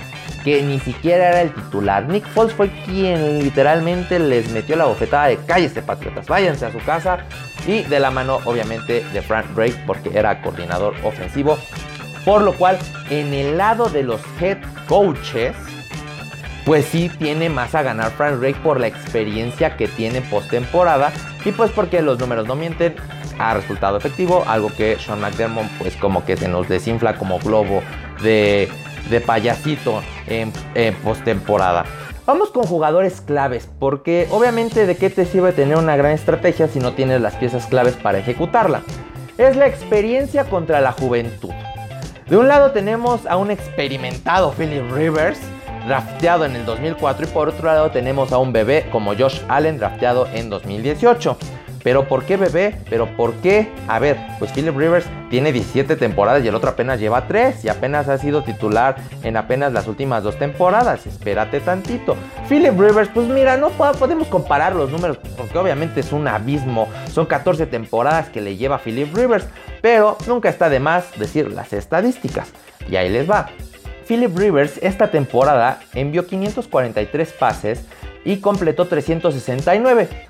que 0.45 0.63
ni 0.63 0.79
siquiera 0.79 1.29
era 1.29 1.43
el 1.43 1.55
titular. 1.55 2.07
Nick 2.07 2.27
Foles 2.29 2.53
fue 2.53 2.71
quien 2.85 3.43
literalmente 3.43 4.19
les 4.19 4.51
metió 4.51 4.77
la 4.77 4.85
bofetada 4.85 5.29
de 5.29 5.37
cállese 5.39 5.83
Patriotas, 5.83 6.27
váyanse 6.27 6.67
a 6.67 6.73
su 6.73 6.79
casa. 6.79 7.25
Y 7.67 7.83
de 7.83 8.01
la 8.01 8.11
mano 8.11 8.41
obviamente 8.45 9.05
de 9.13 9.23
Frank 9.23 9.47
Drake 9.55 9.83
porque 9.87 10.11
era 10.17 10.41
coordinador 10.43 10.95
ofensivo. 11.03 11.59
Por 12.25 12.43
lo 12.43 12.53
cual 12.53 12.79
en 13.11 13.33
el 13.35 13.59
lado 13.59 13.89
de 13.89 14.03
los 14.03 14.21
head 14.41 14.59
coaches 14.87 15.55
pues 16.69 16.85
sí 16.85 17.11
tiene 17.19 17.49
más 17.49 17.75
a 17.75 17.83
ganar 17.83 18.11
Frank 18.11 18.41
Drake 18.41 18.59
por 18.63 18.79
la 18.79 18.89
experiencia 18.89 19.79
que 19.79 19.89
tiene 19.89 20.21
postemporada 20.21 21.13
y 21.43 21.53
pues 21.53 21.71
porque 21.71 22.03
los 22.03 22.19
números 22.19 22.47
no 22.47 22.57
mienten, 22.57 22.95
ha 23.39 23.55
resultado 23.55 23.97
efectivo, 23.97 24.45
algo 24.47 24.71
que 24.77 24.99
Sean 24.99 25.21
McDermott 25.21 25.67
pues 25.79 25.97
como 25.97 26.25
que 26.25 26.37
se 26.37 26.49
nos 26.49 26.69
desinfla 26.69 27.17
como 27.17 27.39
globo 27.39 27.83
de, 28.23 28.69
payasito 29.27 30.03
en, 30.27 30.53
en 30.75 30.95
postemporada. 30.97 31.85
Vamos 32.27 32.51
con 32.51 32.65
jugadores 32.65 33.23
claves, 33.23 33.71
porque 33.79 34.29
obviamente 34.31 34.85
de 34.87 34.97
qué 34.97 35.09
te 35.09 35.25
sirve 35.25 35.53
tener 35.53 35.79
una 35.79 35.97
gran 35.97 36.13
estrategia 36.13 36.69
si 36.69 36.79
no 36.79 36.93
tienes 36.93 37.23
las 37.23 37.37
piezas 37.37 37.67
claves 37.67 37.95
para 37.95 38.19
ejecutarla. 38.19 38.83
Es 39.39 39.57
la 39.57 39.67
experiencia 39.67 40.45
contra 40.45 40.81
la 40.81 40.93
juventud. 40.93 41.55
De 42.29 42.37
un 42.37 42.47
lado 42.47 42.73
tenemos 42.73 43.25
a 43.25 43.39
un 43.39 43.51
experimentado 43.51 44.53
Philip 44.53 44.93
Rivers, 44.93 45.41
drafteado 45.87 46.45
en 46.45 46.57
el 46.57 46.67
2004 46.67 47.27
y 47.27 47.31
por 47.31 47.49
otro 47.49 47.67
lado 47.67 47.91
tenemos 47.91 48.33
a 48.33 48.39
un 48.39 48.53
bebé 48.53 48.87
como 48.93 49.17
Josh 49.17 49.41
Allen 49.49 49.79
drafteado 49.79 50.27
en 50.35 50.51
2018. 50.51 51.39
Pero 51.83 52.09
¿por 52.09 52.25
qué 52.25 52.37
bebé? 52.37 52.77
¿Pero 52.91 53.07
por 53.17 53.35
qué? 53.35 53.69
A 53.87 53.99
ver, 53.99 54.19
pues 54.39 54.53
Philip 54.53 54.77
Rivers 54.77 55.07
tiene 55.31 55.53
17 55.53 55.97
temporadas 55.97 56.45
y 56.45 56.49
el 56.49 56.55
otro 56.55 56.71
apenas 56.71 57.01
lleva 57.01 57.27
3 57.27 57.65
y 57.65 57.69
apenas 57.69 58.09
ha 58.09 58.19
sido 58.19 58.43
titular 58.43 58.97
en 59.23 59.37
apenas 59.37 59.73
las 59.73 59.87
últimas 59.87 60.23
dos 60.23 60.39
temporadas. 60.39 61.07
Espérate 61.07 61.61
tantito. 61.61 62.17
Philip 62.49 62.79
Rivers, 62.79 63.11
pues 63.13 63.29
mira, 63.29 63.57
no 63.57 63.71
podemos 63.71 64.29
comparar 64.29 64.75
los 64.75 64.91
números 64.91 65.19
porque 65.37 65.59
obviamente 65.59 66.01
es 66.01 66.13
un 66.13 66.29
abismo. 66.29 66.89
Son 67.13 67.27
14 67.27 67.67
temporadas 67.67 68.29
que 68.29 68.41
le 68.41 68.57
lleva 68.57 68.79
Philip 68.79 69.15
Rivers, 69.15 69.47
pero 69.81 70.17
nunca 70.27 70.49
está 70.49 70.69
de 70.69 70.81
más 70.81 71.19
decir 71.19 71.53
las 71.53 71.73
estadísticas. 71.73 72.53
Y 72.91 72.97
ahí 72.97 73.09
les 73.09 73.31
va. 73.31 73.51
Philip 74.07 74.37
Rivers 74.37 74.79
esta 74.83 75.11
temporada 75.11 75.81
envió 75.95 76.27
543 76.27 77.33
pases 77.35 77.85
y 78.25 78.39
completó 78.39 78.87
369, 78.87 80.28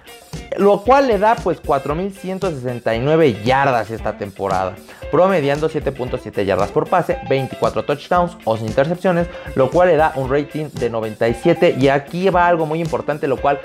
lo 0.57 0.83
cual 0.83 1.07
le 1.09 1.19
da 1.19 1.37
pues 1.37 1.63
4.169 1.63 3.43
yardas 3.43 3.91
esta 3.91 4.19
temporada, 4.19 4.75
promediando 5.11 5.69
7.7 5.69 6.45
yardas 6.45 6.71
por 6.71 6.89
pase, 6.89 7.19
24 7.29 7.85
touchdowns 7.85 8.37
o 8.45 8.57
intercepciones, 8.57 9.29
lo 9.55 9.71
cual 9.71 9.89
le 9.89 9.97
da 9.97 10.13
un 10.17 10.31
rating 10.31 10.67
de 10.73 10.91
97 10.91 11.77
y 11.79 11.89
aquí 11.89 12.29
va 12.31 12.47
algo 12.47 12.67
muy 12.67 12.81
importante, 12.81 13.29
lo 13.29 13.37
cual 13.37 13.61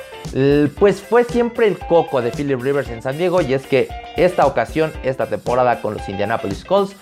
pues 0.79 1.01
fue 1.01 1.23
siempre 1.23 1.67
el 1.67 1.77
coco 1.77 2.21
de 2.21 2.31
Philip 2.31 2.61
Rivers 2.61 2.89
en 2.89 3.01
San 3.01 3.17
Diego 3.17 3.41
y 3.41 3.53
es 3.53 3.65
que 3.65 3.87
esta 4.15 4.45
ocasión, 4.45 4.91
esta 5.03 5.27
temporada 5.27 5.81
con 5.81 5.93
los 5.95 6.07
Indianapolis 6.07 6.63
Colts, 6.63 6.95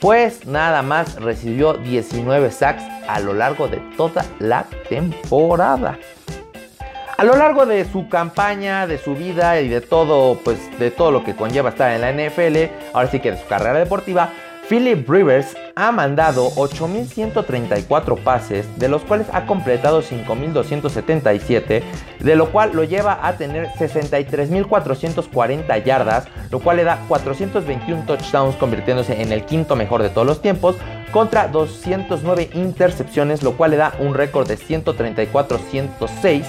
pues 0.00 0.46
nada 0.46 0.82
más 0.82 1.16
recibió 1.16 1.74
19 1.74 2.50
sacks 2.50 2.82
a 3.06 3.20
lo 3.20 3.34
largo 3.34 3.68
de 3.68 3.76
toda 3.96 4.24
la 4.38 4.64
temporada. 4.88 5.98
A 7.20 7.24
lo 7.24 7.36
largo 7.36 7.66
de 7.66 7.84
su 7.84 8.08
campaña, 8.08 8.86
de 8.86 8.96
su 8.96 9.14
vida 9.14 9.60
y 9.60 9.68
de 9.68 9.82
todo, 9.82 10.38
pues 10.42 10.58
de 10.78 10.90
todo 10.90 11.10
lo 11.10 11.22
que 11.22 11.36
conlleva 11.36 11.68
estar 11.68 11.92
en 11.92 12.00
la 12.00 12.12
NFL, 12.12 12.70
ahora 12.94 13.10
sí 13.10 13.20
que 13.20 13.32
de 13.32 13.36
su 13.36 13.46
carrera 13.46 13.78
deportiva, 13.78 14.30
Philip 14.66 15.06
Rivers 15.06 15.54
ha 15.74 15.92
mandado 15.92 16.50
8.134 16.52 18.22
pases, 18.22 18.66
de 18.78 18.88
los 18.88 19.02
cuales 19.02 19.26
ha 19.34 19.44
completado 19.44 20.00
5.277, 20.00 21.82
de 22.20 22.36
lo 22.36 22.50
cual 22.52 22.70
lo 22.72 22.84
lleva 22.84 23.18
a 23.20 23.36
tener 23.36 23.68
63.440 23.78 25.84
yardas, 25.84 26.26
lo 26.50 26.60
cual 26.60 26.78
le 26.78 26.84
da 26.84 27.00
421 27.06 28.04
touchdowns, 28.06 28.56
convirtiéndose 28.56 29.20
en 29.20 29.30
el 29.30 29.44
quinto 29.44 29.76
mejor 29.76 30.02
de 30.02 30.08
todos 30.08 30.26
los 30.26 30.40
tiempos, 30.40 30.76
contra 31.12 31.48
209 31.48 32.48
intercepciones, 32.54 33.42
lo 33.42 33.58
cual 33.58 33.72
le 33.72 33.76
da 33.76 33.92
un 33.98 34.14
récord 34.14 34.48
de 34.48 34.56
134-106 34.56 36.44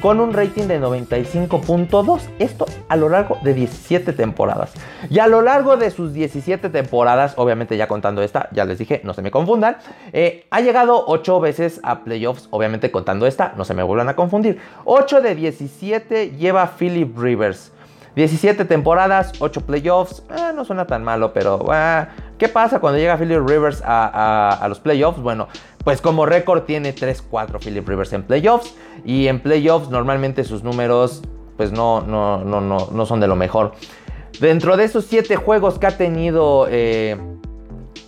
con 0.00 0.20
un 0.20 0.32
rating 0.32 0.64
de 0.64 0.80
95.2. 0.80 2.20
Esto 2.38 2.66
a 2.88 2.96
lo 2.96 3.08
largo 3.08 3.38
de 3.42 3.54
17 3.54 4.12
temporadas. 4.12 4.72
Y 5.08 5.18
a 5.18 5.26
lo 5.26 5.42
largo 5.42 5.76
de 5.76 5.90
sus 5.90 6.12
17 6.12 6.70
temporadas, 6.70 7.34
obviamente 7.36 7.76
ya 7.76 7.86
contando 7.86 8.22
esta, 8.22 8.48
ya 8.52 8.64
les 8.64 8.78
dije, 8.78 9.00
no 9.04 9.14
se 9.14 9.22
me 9.22 9.30
confundan, 9.30 9.76
eh, 10.12 10.46
ha 10.50 10.60
llegado 10.60 11.04
8 11.06 11.40
veces 11.40 11.80
a 11.82 12.00
playoffs, 12.00 12.48
obviamente 12.50 12.90
contando 12.90 13.26
esta, 13.26 13.54
no 13.56 13.64
se 13.64 13.74
me 13.74 13.82
vuelvan 13.82 14.08
a 14.08 14.16
confundir. 14.16 14.58
8 14.84 15.20
de 15.20 15.34
17 15.34 16.30
lleva 16.32 16.74
Philip 16.78 17.16
Rivers. 17.18 17.72
17 18.16 18.64
temporadas, 18.64 19.32
8 19.38 19.60
playoffs, 19.62 20.22
eh, 20.30 20.52
no 20.54 20.64
suena 20.64 20.86
tan 20.86 21.04
malo, 21.04 21.32
pero 21.32 21.64
eh, 21.72 22.06
¿qué 22.38 22.48
pasa 22.48 22.80
cuando 22.80 22.98
llega 22.98 23.16
Philip 23.16 23.46
Rivers 23.46 23.82
a 23.84 24.66
los 24.68 24.80
playoffs? 24.80 25.20
Bueno, 25.20 25.48
pues 25.84 26.00
como 26.00 26.26
récord 26.26 26.62
tiene 26.64 26.94
3-4 26.94 27.58
Philip 27.60 27.88
Rivers 27.88 28.12
en 28.12 28.22
playoffs. 28.22 28.74
Y 29.04 29.28
en 29.28 29.40
playoffs 29.40 29.88
normalmente 29.88 30.44
sus 30.44 30.62
números 30.62 31.22
pues 31.56 31.72
no, 31.72 32.00
no, 32.00 32.42
no, 32.42 32.60
no, 32.62 32.88
no 32.90 33.06
son 33.06 33.20
de 33.20 33.26
lo 33.26 33.36
mejor. 33.36 33.72
Dentro 34.40 34.78
de 34.78 34.84
esos 34.84 35.04
7 35.04 35.36
juegos 35.36 35.78
que 35.78 35.86
ha 35.86 35.96
tenido 35.96 36.66
eh, 36.70 37.18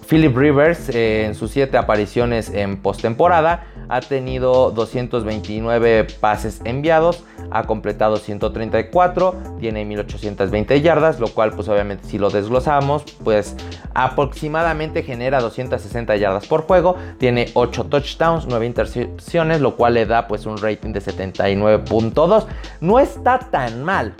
Philip 0.08 0.34
Rivers 0.34 0.88
eh, 0.88 1.26
en 1.26 1.34
sus 1.34 1.50
7 1.50 1.76
apariciones 1.76 2.48
en 2.48 2.80
postemporada, 2.80 3.66
ha 3.88 4.00
tenido 4.00 4.70
229 4.70 6.06
pases 6.20 6.60
enviados, 6.64 7.24
ha 7.50 7.64
completado 7.64 8.16
134, 8.16 9.34
tiene 9.60 9.84
1820 9.84 10.80
yardas, 10.80 11.20
lo 11.20 11.28
cual 11.28 11.52
pues 11.52 11.68
obviamente 11.68 12.06
si 12.08 12.18
lo 12.18 12.30
desglosamos, 12.30 13.04
pues 13.24 13.56
aproximadamente 13.94 15.02
genera 15.02 15.40
260 15.40 16.16
yardas 16.16 16.46
por 16.46 16.62
juego, 16.62 16.96
tiene 17.18 17.46
8 17.54 17.84
touchdowns, 17.84 18.46
9 18.46 18.66
intercepciones, 18.66 19.60
lo 19.60 19.76
cual 19.76 19.94
le 19.94 20.06
da 20.06 20.28
pues 20.28 20.46
un 20.46 20.58
rating 20.58 20.92
de 20.92 21.00
79.2. 21.00 22.46
No 22.80 22.98
está 22.98 23.38
tan 23.38 23.82
mal. 23.84 24.14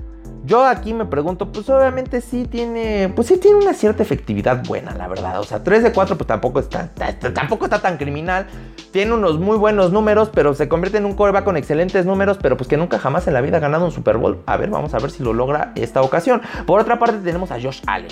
Yo 0.45 0.65
aquí 0.65 0.93
me 0.93 1.05
pregunto, 1.05 1.53
pues 1.53 1.71
obviamente 1.71 2.21
sí 2.21 2.47
tiene, 2.51 3.13
pues 3.15 3.29
sí 3.29 3.37
tiene 3.37 3.59
una 3.59 3.75
cierta 3.75 4.03
efectividad 4.03 4.65
buena, 4.67 4.93
la 4.93 5.07
verdad. 5.07 5.39
O 5.39 5.45
sea, 5.45 5.63
3 5.63 5.85
de 5.85 5.93
4 5.93 6.17
pues 6.17 6.27
tampoco 6.27 6.59
está, 6.59 6.89
tampoco 7.33 7.67
está 7.67 7.81
tan 7.81 7.97
criminal. 7.97 8.49
Tiene 8.91 9.13
unos 9.13 9.39
muy 9.39 9.57
buenos 9.57 9.93
números, 9.93 10.31
pero 10.35 10.55
se 10.55 10.69
convierte 10.69 10.99
en 10.99 11.05
un 11.05 11.15
coreback 11.15 11.45
con 11.45 11.57
excelentes 11.57 12.07
números, 12.07 12.39
pero 12.43 12.57
pues 12.57 12.69
que 12.69 12.77
nunca 12.77 12.99
jamás 12.99 13.29
en 13.29 13.35
la 13.35 13.41
vida 13.41 13.59
ha 13.59 13.61
ganado 13.61 13.85
un 13.85 13.93
Super 13.93 14.17
Bowl. 14.17 14.43
A 14.47 14.57
ver, 14.57 14.71
vamos 14.71 14.95
a 14.95 14.99
ver 14.99 15.13
si 15.13 15.23
lo 15.23 15.33
logra 15.33 15.73
esta 15.77 16.03
ocasión. 16.03 16.43
Por 16.67 16.81
otra 16.81 16.99
parte 16.99 17.19
tenemos 17.19 17.53
a 17.53 17.61
Josh 17.61 17.81
Allen. 17.87 18.11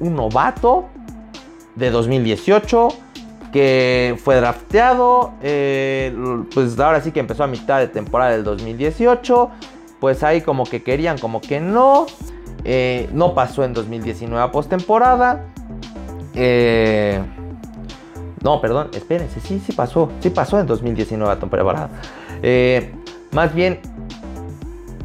Un 0.00 0.16
novato 0.16 0.86
de 1.76 1.90
2018 1.90 2.88
que 3.52 4.18
fue 4.22 4.36
drafteado, 4.36 5.32
eh, 5.42 6.14
pues 6.54 6.78
ahora 6.78 7.00
sí 7.00 7.12
que 7.12 7.20
empezó 7.20 7.44
a 7.44 7.46
mitad 7.46 7.80
de 7.80 7.88
temporada 7.88 8.30
del 8.30 8.44
2018, 8.44 9.50
pues 10.00 10.22
ahí 10.22 10.40
como 10.40 10.64
que 10.64 10.82
querían, 10.82 11.18
como 11.18 11.40
que 11.40 11.60
no, 11.60 12.06
eh, 12.64 13.08
no 13.12 13.34
pasó 13.34 13.64
en 13.64 13.74
2019 13.74 14.42
a 14.42 14.50
postemporada. 14.50 15.44
Eh, 16.34 17.20
no, 18.42 18.60
perdón, 18.60 18.88
espérense, 18.94 19.40
sí, 19.40 19.62
sí 19.64 19.72
pasó, 19.72 20.10
sí 20.20 20.30
pasó 20.30 20.58
en 20.58 20.66
2019 20.66 21.32
a 21.32 21.38
temporada. 21.38 21.90
Eh, 22.42 22.94
más 23.32 23.54
bien, 23.54 23.80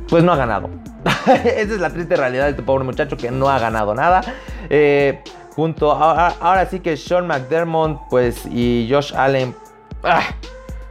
pues 0.10 0.24
no 0.24 0.32
ha 0.32 0.38
ganado. 0.38 0.70
Esa 1.26 1.74
es 1.74 1.80
la 1.80 1.90
triste 1.90 2.16
realidad 2.16 2.46
de 2.46 2.52
este 2.52 2.64
pobre 2.64 2.86
muchacho 2.86 3.18
que 3.18 3.32
no 3.32 3.50
ha 3.50 3.60
ganado 3.60 3.94
nada. 3.94 4.22
Eh, 4.70 5.22
junto 5.56 5.92
ahora 5.92 6.66
sí 6.66 6.80
que 6.80 6.98
Sean 6.98 7.28
McDermott 7.28 8.02
pues 8.10 8.46
y 8.46 8.88
Josh 8.90 9.14
Allen 9.16 9.56
ah, 10.04 10.24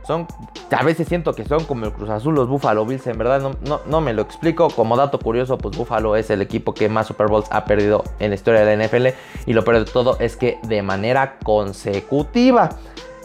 son 0.07 0.27
a 0.71 0.83
veces 0.83 1.09
siento 1.09 1.33
que 1.35 1.45
son 1.45 1.65
como 1.65 1.87
el 1.87 1.93
Cruz 1.93 2.11
Azul 2.11 2.35
los 2.35 2.49
Buffalo 2.49 2.85
Bills 2.85 3.07
en 3.07 3.19
verdad 3.19 3.55
no, 3.67 3.81
no, 3.87 4.01
me 4.01 4.13
lo 4.13 4.23
explico. 4.23 4.69
Como 4.69 4.97
dato 4.97 5.19
curioso 5.19 5.59
pues 5.59 5.77
Buffalo 5.77 6.17
es 6.17 6.31
el 6.31 6.43
equipo 6.43 6.75
que 6.75 6.89
más 6.89 7.07
Super 7.07 7.29
Bowls 7.29 7.47
ha 7.51 7.65
perdido 7.65 8.05
en 8.19 8.31
la 8.31 8.35
historia 8.35 8.65
de 8.65 8.77
la 8.77 8.87
NFL 8.87 9.07
y 9.47 9.53
lo 9.53 9.65
peor 9.65 9.85
de 9.85 9.91
todo 9.91 10.17
es 10.21 10.37
que 10.37 10.59
de 10.65 10.83
manera 10.83 11.39
consecutiva 11.39 12.71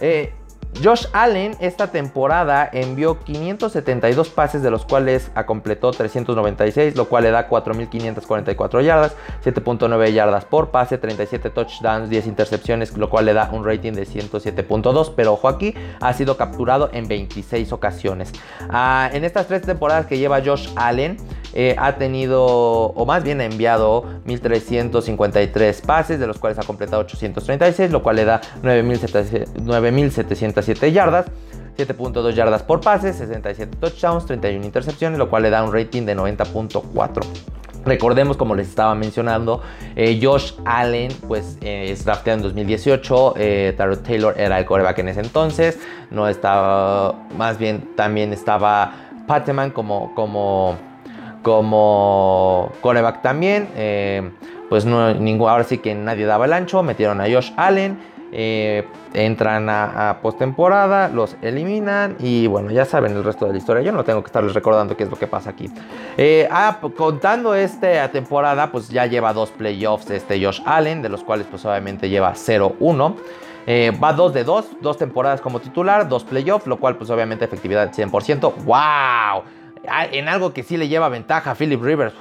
eh, 0.01 0.33
Josh 0.83 1.07
Allen 1.11 1.57
esta 1.59 1.87
temporada 1.87 2.69
envió 2.71 3.19
572 3.19 4.29
pases, 4.29 4.61
de 4.61 4.71
los 4.71 4.85
cuales 4.85 5.29
completó 5.45 5.91
396, 5.91 6.95
lo 6.95 7.09
cual 7.09 7.23
le 7.23 7.31
da 7.31 7.49
4.544 7.49 8.81
yardas, 8.81 9.15
7.9 9.43 10.13
yardas 10.13 10.45
por 10.45 10.69
pase, 10.69 10.97
37 10.97 11.49
touchdowns, 11.49 12.09
10 12.09 12.27
intercepciones, 12.27 12.95
lo 12.95 13.09
cual 13.09 13.25
le 13.25 13.33
da 13.33 13.49
un 13.51 13.65
rating 13.65 13.93
de 13.93 14.05
107.2. 14.05 15.13
Pero 15.15 15.33
ojo 15.33 15.49
aquí, 15.49 15.73
ha 15.99 16.13
sido 16.13 16.37
capturado 16.37 16.89
en 16.93 17.07
26 17.07 17.73
ocasiones. 17.73 18.31
Ah, 18.69 19.09
en 19.11 19.25
estas 19.25 19.47
tres 19.47 19.63
temporadas 19.63 20.05
que 20.05 20.17
lleva 20.17 20.41
Josh 20.41 20.69
Allen, 20.77 21.17
eh, 21.53 21.75
ha 21.77 21.95
tenido, 21.95 22.45
o 22.45 23.05
más 23.05 23.23
bien 23.23 23.41
ha 23.41 23.45
enviado 23.45 24.05
1.353 24.25 25.81
pases, 25.81 26.19
de 26.19 26.27
los 26.27 26.37
cuales 26.37 26.59
ha 26.59 26.63
completado 26.63 27.01
836, 27.01 27.91
lo 27.91 28.03
cual 28.03 28.17
le 28.17 28.25
da 28.25 28.41
9.707 30.61 30.91
yardas. 30.91 31.25
7.2 31.77 32.33
yardas 32.33 32.61
por 32.61 32.81
pase, 32.81 33.13
67 33.13 33.77
touchdowns, 33.79 34.25
31 34.25 34.65
intercepciones, 34.65 35.17
lo 35.17 35.29
cual 35.29 35.43
le 35.43 35.49
da 35.49 35.63
un 35.63 35.73
rating 35.73 36.03
de 36.03 36.15
90.4. 36.15 37.21
Recordemos, 37.85 38.35
como 38.35 38.55
les 38.55 38.67
estaba 38.67 38.93
mencionando, 38.95 39.61
eh, 39.95 40.19
Josh 40.21 40.51
Allen, 40.65 41.09
pues 41.27 41.57
eh, 41.61 41.91
es 41.91 42.03
drafteado 42.03 42.39
en 42.39 42.43
2018. 42.43 43.33
Eh, 43.37 43.75
Taylor 44.03 44.35
era 44.37 44.59
el 44.59 44.65
coreback 44.65 44.99
en 44.99 45.07
ese 45.07 45.21
entonces. 45.21 45.79
No 46.11 46.27
estaba, 46.27 47.15
más 47.37 47.57
bien 47.57 47.95
también 47.95 48.33
estaba 48.33 48.91
Patman 49.25 49.71
como, 49.71 50.13
como 50.15 50.75
como 51.41 52.71
coreback 52.81 53.21
también. 53.21 53.69
Eh, 53.75 54.29
pues 54.69 54.85
no, 54.85 55.13
ningún, 55.13 55.49
ahora 55.49 55.63
sí 55.63 55.77
que 55.77 55.95
nadie 55.95 56.25
daba 56.25 56.45
el 56.45 56.53
ancho. 56.53 56.83
Metieron 56.83 57.21
a 57.21 57.25
Josh 57.25 57.51
Allen. 57.55 57.97
Eh, 59.13 59.25
entran 59.25 59.69
a, 59.69 60.19
postemporada, 60.21 61.09
los 61.09 61.35
eliminan 61.41 62.15
y 62.19 62.47
bueno, 62.47 62.71
ya 62.71 62.85
saben 62.85 63.13
el 63.13 63.23
resto 63.23 63.45
de 63.45 63.51
la 63.51 63.57
historia. 63.57 63.81
Yo 63.83 63.91
no 63.91 64.03
tengo 64.03 64.21
que 64.21 64.27
estarles 64.27 64.53
recordando 64.53 64.95
qué 64.97 65.03
es 65.03 65.09
lo 65.09 65.17
que 65.17 65.27
pasa 65.27 65.51
aquí. 65.51 65.69
Eh, 66.17 66.47
ah, 66.51 66.79
contando 66.95 67.55
esta 67.55 68.09
temporada, 68.11 68.71
pues 68.71 68.89
ya 68.89 69.05
lleva 69.05 69.33
dos 69.33 69.51
playoffs 69.51 70.09
este 70.09 70.43
Josh 70.43 70.61
Allen, 70.65 71.01
de 71.01 71.09
los 71.09 71.23
cuales 71.23 71.47
pues 71.49 71.65
obviamente 71.65 72.09
lleva 72.09 72.33
0-1. 72.33 73.15
va 74.01 74.13
2 74.13 74.33
de 74.33 74.43
2, 74.43 74.65
dos 74.81 74.97
temporadas 74.97 75.41
como 75.41 75.59
titular, 75.59 76.07
dos 76.07 76.23
playoffs, 76.23 76.67
lo 76.67 76.77
cual 76.77 76.97
pues 76.97 77.09
obviamente 77.09 77.45
efectividad 77.45 77.91
100%. 77.91 78.53
¡Wow! 78.65 79.43
en 80.11 80.27
algo 80.27 80.53
que 80.53 80.63
sí 80.63 80.77
le 80.77 80.87
lleva 80.87 81.09
ventaja 81.09 81.51
a 81.51 81.55
Philip 81.55 81.81
Rivers. 81.81 82.13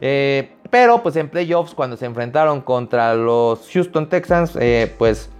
Eh, 0.00 0.52
pero 0.70 1.02
pues 1.02 1.16
en 1.16 1.28
playoffs 1.28 1.74
cuando 1.74 1.96
se 1.96 2.06
enfrentaron 2.06 2.60
contra 2.60 3.14
los 3.14 3.68
Houston 3.72 4.08
Texans, 4.08 4.56
eh, 4.60 4.92
pues 4.98 5.30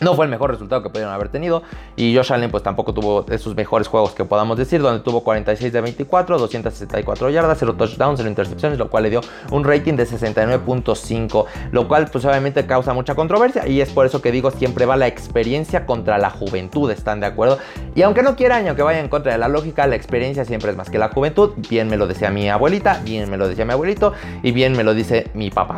no 0.00 0.14
fue 0.14 0.24
el 0.24 0.30
mejor 0.30 0.50
resultado 0.50 0.82
que 0.82 0.90
pudieron 0.90 1.12
haber 1.12 1.28
tenido. 1.28 1.62
Y 1.96 2.16
Josh 2.16 2.32
Allen 2.32 2.50
pues 2.50 2.62
tampoco 2.62 2.94
tuvo 2.94 3.26
esos 3.30 3.54
mejores 3.54 3.88
juegos 3.88 4.12
que 4.12 4.24
podamos 4.24 4.56
decir, 4.56 4.80
donde 4.80 5.02
tuvo 5.02 5.22
46 5.22 5.72
de 5.72 5.80
24, 5.80 6.38
264 6.38 7.30
yardas, 7.30 7.58
0 7.58 7.74
touchdowns, 7.76 8.18
0 8.18 8.28
intercepciones, 8.28 8.78
lo 8.78 8.90
cual 8.90 9.04
le 9.04 9.10
dio 9.10 9.20
un 9.50 9.64
rating 9.64 9.94
de 9.94 10.06
69.5, 10.06 11.44
lo 11.70 11.88
cual 11.88 12.08
pues 12.10 12.24
obviamente 12.24 12.66
causa 12.66 12.92
mucha 12.92 13.14
controversia 13.14 13.66
y 13.66 13.80
es 13.80 13.90
por 13.90 14.06
eso 14.06 14.22
que 14.22 14.32
digo 14.32 14.50
siempre 14.50 14.86
va 14.86 14.96
la 14.96 15.06
experiencia 15.06 15.86
contra 15.86 16.18
la 16.18 16.30
juventud, 16.30 16.90
¿están 16.90 17.20
de 17.20 17.26
acuerdo? 17.26 17.58
Y 17.94 18.02
aunque 18.02 18.22
no 18.22 18.36
quieran, 18.36 18.66
aunque 18.66 18.82
vaya 18.82 19.00
en 19.00 19.08
contra 19.08 19.32
de 19.32 19.38
la 19.38 19.48
lógica, 19.48 19.86
la 19.86 19.96
experiencia 19.96 20.44
siempre 20.44 20.70
es 20.70 20.76
más 20.76 20.90
que 20.90 20.98
la 20.98 21.08
juventud, 21.08 21.52
bien 21.68 21.88
me 21.88 21.96
lo 21.96 22.06
decía 22.06 22.30
mi 22.30 22.48
abuelita, 22.48 23.00
bien 23.04 23.30
me 23.30 23.36
lo 23.36 23.48
decía 23.48 23.64
mi 23.64 23.72
abuelito 23.72 24.12
y 24.42 24.52
bien 24.52 24.76
me 24.76 24.84
lo 24.84 24.94
dice 24.94 25.30
mi 25.34 25.50
papá. 25.50 25.76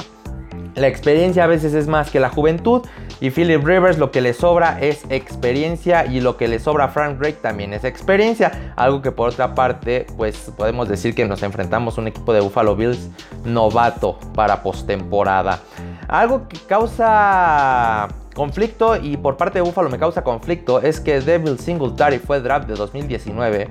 La 0.74 0.88
experiencia 0.88 1.44
a 1.44 1.46
veces 1.46 1.72
es 1.74 1.86
más 1.86 2.10
que 2.10 2.18
la 2.18 2.30
juventud 2.30 2.82
y 3.20 3.30
Philip 3.30 3.64
Rivers 3.64 3.96
lo 3.96 4.10
que 4.10 4.20
le 4.20 4.34
sobra 4.34 4.80
es 4.80 5.04
experiencia 5.08 6.04
y 6.04 6.20
lo 6.20 6.36
que 6.36 6.48
le 6.48 6.58
sobra 6.58 6.86
a 6.86 6.88
Frank 6.88 7.18
Drake 7.18 7.38
también 7.40 7.72
es 7.72 7.84
experiencia. 7.84 8.72
Algo 8.76 9.00
que 9.00 9.12
por 9.12 9.28
otra 9.28 9.54
parte 9.54 10.06
pues 10.16 10.52
podemos 10.56 10.88
decir 10.88 11.14
que 11.14 11.24
nos 11.26 11.42
enfrentamos 11.42 11.96
a 11.96 12.00
un 12.00 12.08
equipo 12.08 12.32
de 12.32 12.40
Buffalo 12.40 12.74
Bills 12.74 13.08
novato 13.44 14.18
para 14.34 14.62
postemporada. 14.62 15.60
Algo 16.08 16.48
que 16.48 16.58
causa 16.58 18.08
conflicto 18.34 18.96
y 18.96 19.16
por 19.16 19.36
parte 19.36 19.58
de 19.58 19.62
Buffalo 19.62 19.88
me 19.88 19.98
causa 19.98 20.22
conflicto 20.22 20.80
es 20.80 21.00
que 21.00 21.20
Devil 21.20 21.58
Singletary 21.58 22.18
fue 22.18 22.40
draft 22.40 22.68
de 22.68 22.74
2019 22.74 23.70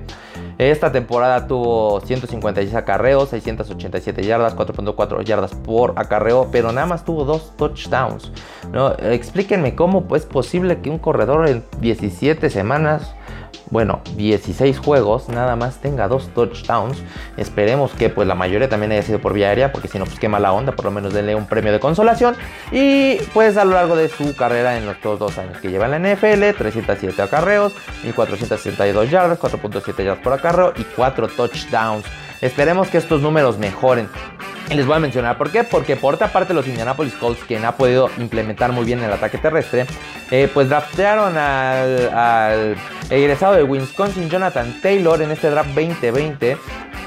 esta 0.58 0.92
temporada 0.92 1.48
tuvo 1.48 2.00
156 2.00 2.74
acarreos, 2.76 3.30
687 3.30 4.22
yardas, 4.22 4.56
4.4 4.56 5.24
yardas 5.24 5.52
por 5.52 5.94
acarreo, 5.96 6.48
pero 6.52 6.70
nada 6.70 6.86
más 6.86 7.04
tuvo 7.04 7.24
dos 7.24 7.56
touchdowns. 7.56 8.30
¿no? 8.72 8.92
Explíquenme 8.92 9.74
cómo 9.74 10.06
es 10.14 10.26
posible 10.26 10.80
que 10.80 10.90
un 10.90 10.98
corredor 10.98 11.48
en 11.48 11.64
17 11.80 12.50
semanas 12.50 13.14
bueno, 13.70 14.02
16 14.16 14.78
juegos, 14.78 15.28
nada 15.28 15.56
más 15.56 15.78
tenga 15.78 16.08
dos 16.08 16.28
touchdowns. 16.34 16.98
Esperemos 17.36 17.92
que 17.92 18.08
pues 18.08 18.28
la 18.28 18.34
mayoría 18.34 18.68
también 18.68 18.92
haya 18.92 19.02
sido 19.02 19.20
por 19.20 19.32
vía 19.32 19.48
aérea, 19.48 19.72
porque 19.72 19.88
si 19.88 19.98
no, 19.98 20.04
pues 20.04 20.18
qué 20.18 20.28
mala 20.28 20.52
onda, 20.52 20.72
por 20.72 20.84
lo 20.84 20.90
menos 20.90 21.12
denle 21.12 21.34
un 21.34 21.46
premio 21.46 21.72
de 21.72 21.80
consolación. 21.80 22.36
Y 22.72 23.16
pues 23.32 23.56
a 23.56 23.64
lo 23.64 23.72
largo 23.72 23.96
de 23.96 24.08
su 24.08 24.34
carrera 24.36 24.76
en 24.76 24.86
los 24.86 25.00
dos 25.02 25.38
años 25.38 25.58
que 25.58 25.70
lleva 25.70 25.86
en 25.86 26.02
la 26.02 26.14
NFL, 26.14 26.56
307 26.56 27.20
acarreos, 27.22 27.72
1462 28.04 29.10
yardas, 29.10 29.38
4.7 29.38 30.04
yardas 30.04 30.22
por 30.22 30.32
acarreo 30.32 30.72
y 30.76 30.84
4 30.84 31.28
touchdowns. 31.28 32.04
Esperemos 32.44 32.88
que 32.88 32.98
estos 32.98 33.22
números 33.22 33.56
mejoren. 33.56 34.06
Y 34.68 34.74
les 34.74 34.84
voy 34.84 34.96
a 34.96 34.98
mencionar 34.98 35.38
por 35.38 35.50
qué. 35.50 35.64
Porque 35.64 35.96
por 35.96 36.12
otra 36.12 36.28
parte 36.28 36.52
los 36.52 36.68
Indianapolis 36.68 37.14
Colts, 37.14 37.42
quien 37.44 37.64
ha 37.64 37.78
podido 37.78 38.10
implementar 38.18 38.70
muy 38.70 38.84
bien 38.84 39.02
el 39.02 39.10
ataque 39.10 39.38
terrestre, 39.38 39.86
eh, 40.30 40.50
pues 40.52 40.68
draftearon 40.68 41.38
al, 41.38 42.76
egresado 43.08 43.54
de 43.54 43.62
Wisconsin, 43.62 44.28
Jonathan 44.28 44.78
Taylor, 44.82 45.22
en 45.22 45.30
este 45.30 45.48
draft 45.48 45.70
2020 45.70 46.58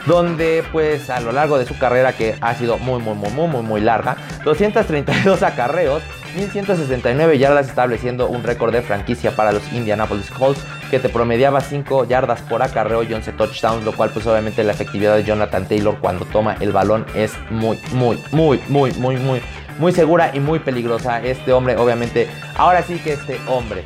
donde 0.08 0.64
pues 0.72 1.10
a 1.10 1.20
lo 1.20 1.34
largo 1.34 1.60
de 1.60 1.66
su 1.66 1.78
carrera 1.78 2.14
que 2.14 2.36
ha 2.40 2.56
sido 2.56 2.78
muy 2.78 3.02
muy 3.02 3.14
muy 3.14 3.30
muy 3.30 3.48
muy 3.48 3.62
muy 3.62 3.82
larga, 3.82 4.16
232 4.46 5.44
acarreos, 5.44 6.02
1169 6.38 7.38
yardas 7.38 7.68
estableciendo 7.68 8.28
un 8.28 8.42
récord 8.44 8.72
de 8.72 8.82
franquicia 8.82 9.36
para 9.36 9.52
los 9.52 9.74
Indianapolis 9.74 10.32
Colts 10.32 10.62
que 10.90 11.00
te 11.00 11.10
promediaba 11.10 11.62
5 11.62 12.06
yardas 12.06 12.42
por 12.42 12.62
acarreo 12.62 13.04
y 13.04 13.14
11 13.14 13.34
touchdowns, 13.34 13.84
lo 13.84 13.94
cual 13.94 14.10
pues 14.12 14.26
obviamente 14.28 14.64
la 14.64 14.74
efectividad 14.74 15.16
de 15.16 15.24
Jonathan 15.24 15.68
Taylor 15.68 15.98
cuando 16.00 16.26
toma 16.26 16.56
el 16.60 16.72
balón 16.72 17.06
es 17.16 17.34
muy 17.50 17.80
muy 17.94 18.18
muy 18.32 18.60
muy 18.68 18.92
muy 18.94 19.18
muy 19.18 19.42
muy 19.80 19.92
segura 19.92 20.32
y 20.34 20.40
muy 20.40 20.60
peligrosa. 20.60 21.22
Este 21.22 21.54
hombre 21.54 21.78
obviamente, 21.78 22.28
ahora 22.56 22.84
sí 22.84 23.00
que 23.00 23.14
este 23.14 23.40
hombre 23.48 23.84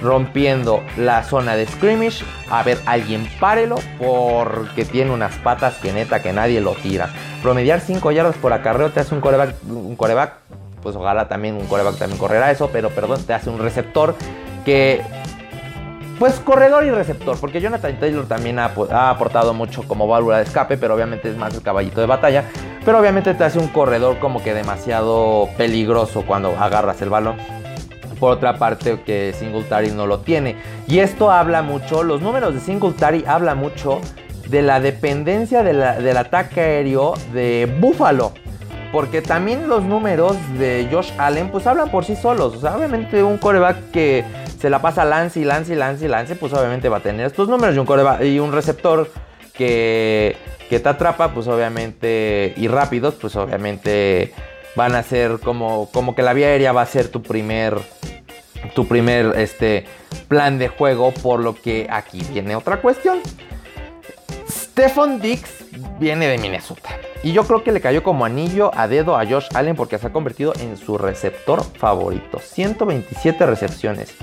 rompiendo 0.00 0.82
la 0.96 1.24
zona 1.24 1.56
de 1.56 1.66
scrimmage. 1.66 2.24
A 2.50 2.62
ver, 2.62 2.78
alguien 2.86 3.28
párelo 3.40 3.76
porque 3.98 4.84
tiene 4.84 5.10
unas 5.10 5.34
patas 5.36 5.76
que 5.76 5.92
neta 5.92 6.22
que 6.22 6.32
nadie 6.32 6.60
lo 6.60 6.72
tira. 6.72 7.10
Promediar 7.42 7.80
5 7.80 8.12
yardas 8.12 8.36
por 8.36 8.52
acarreo 8.52 8.90
te 8.90 9.00
hace 9.00 9.14
un 9.14 9.20
coreback, 9.20 9.54
un 9.66 9.96
coreback, 9.96 10.34
pues 10.82 10.94
ojalá 10.94 11.26
también 11.28 11.54
un 11.56 11.66
coreback 11.66 11.96
también 11.96 12.18
correrá 12.18 12.50
eso, 12.50 12.68
pero 12.72 12.90
perdón, 12.90 13.24
te 13.24 13.32
hace 13.32 13.48
un 13.50 13.58
receptor 13.58 14.14
que 14.64 15.02
pues 16.24 16.40
corredor 16.40 16.86
y 16.86 16.90
receptor, 16.90 17.38
porque 17.38 17.60
Jonathan 17.60 18.00
Taylor 18.00 18.24
también 18.24 18.58
ha, 18.58 18.70
aportado 19.10 19.52
mucho 19.52 19.82
como 19.82 20.08
válvula 20.08 20.38
de 20.38 20.44
escape, 20.44 20.78
pero 20.78 20.94
obviamente 20.94 21.28
es 21.28 21.36
más 21.36 21.52
el 21.52 21.60
caballito 21.60 22.00
de 22.00 22.06
batalla. 22.06 22.44
Pero 22.82 22.98
obviamente 22.98 23.34
te 23.34 23.44
hace 23.44 23.58
un 23.58 23.68
corredor 23.68 24.18
como 24.20 24.42
que 24.42 24.54
demasiado 24.54 25.50
peligroso 25.58 26.24
cuando 26.26 26.56
agarras 26.58 27.02
el 27.02 27.10
balón 27.10 27.36
por 28.18 28.32
otra 28.32 28.56
parte 28.56 29.02
que 29.04 29.34
Singletary 29.38 29.90
no 29.90 30.06
lo 30.06 30.20
tiene. 30.20 30.56
Y 30.88 31.00
esto 31.00 31.30
habla 31.30 31.60
mucho, 31.60 32.02
los 32.02 32.22
números 32.22 32.54
de 32.54 32.60
Singletary 32.60 33.26
habla 33.26 33.54
mucho 33.54 34.00
de 34.48 34.62
la 34.62 34.80
dependencia 34.80 35.62
del 35.62 36.16
ataque 36.16 36.62
aéreo 36.62 37.12
de 37.34 37.70
Buffalo. 37.80 38.32
porque 38.92 39.20
también 39.20 39.68
los 39.68 39.82
números 39.82 40.38
de 40.58 40.88
Josh 40.90 41.10
Allen 41.18 41.50
pues 41.50 41.66
hablan 41.66 41.90
por 41.90 42.06
sí 42.06 42.16
solos. 42.16 42.54
O 42.54 42.60
sea, 42.62 42.76
obviamente 42.76 43.22
un 43.22 43.36
coreback 43.36 43.90
que 43.90 44.24
se 44.64 44.70
la 44.70 44.80
pasa 44.80 45.04
lance 45.04 45.40
y 45.40 45.44
lance 45.44 45.74
y 45.74 45.76
lance 45.76 46.06
y 46.06 46.08
lance, 46.08 46.36
pues 46.36 46.50
obviamente 46.54 46.88
va 46.88 46.96
a 46.96 47.00
tener 47.00 47.26
estos 47.26 47.50
números. 47.50 47.76
Y 48.22 48.38
un, 48.38 48.50
receptor 48.50 49.10
que, 49.52 50.38
que 50.70 50.80
te 50.80 50.88
atrapa, 50.88 51.34
pues 51.34 51.46
obviamente, 51.48 52.54
y 52.56 52.66
rápidos, 52.66 53.12
pues 53.20 53.36
obviamente 53.36 54.32
van 54.74 54.94
a 54.94 55.02
ser 55.02 55.32
como, 55.40 55.90
como 55.92 56.14
que 56.14 56.22
la 56.22 56.32
vía 56.32 56.46
aérea 56.46 56.72
va 56.72 56.80
a 56.80 56.86
ser 56.86 57.08
tu 57.08 57.20
primer, 57.20 57.76
tu 58.74 58.88
primer 58.88 59.38
este, 59.38 59.84
plan 60.28 60.56
de 60.58 60.68
juego, 60.68 61.12
por 61.12 61.40
lo 61.40 61.54
que 61.54 61.86
aquí 61.90 62.22
viene 62.32 62.56
otra 62.56 62.80
cuestión. 62.80 63.18
Stefan 64.48 65.20
Dix 65.20 65.66
viene 66.00 66.26
de 66.26 66.38
Minnesota. 66.38 66.88
Y 67.22 67.32
yo 67.32 67.44
creo 67.44 67.62
que 67.62 67.70
le 67.70 67.82
cayó 67.82 68.02
como 68.02 68.24
anillo 68.24 68.70
a 68.74 68.88
dedo 68.88 69.18
a 69.18 69.26
Josh 69.26 69.48
Allen 69.52 69.76
porque 69.76 69.98
se 69.98 70.06
ha 70.06 70.10
convertido 70.10 70.54
en 70.58 70.78
su 70.78 70.96
receptor 70.96 71.62
favorito. 71.62 72.38
127 72.38 73.44
recepciones. 73.44 74.14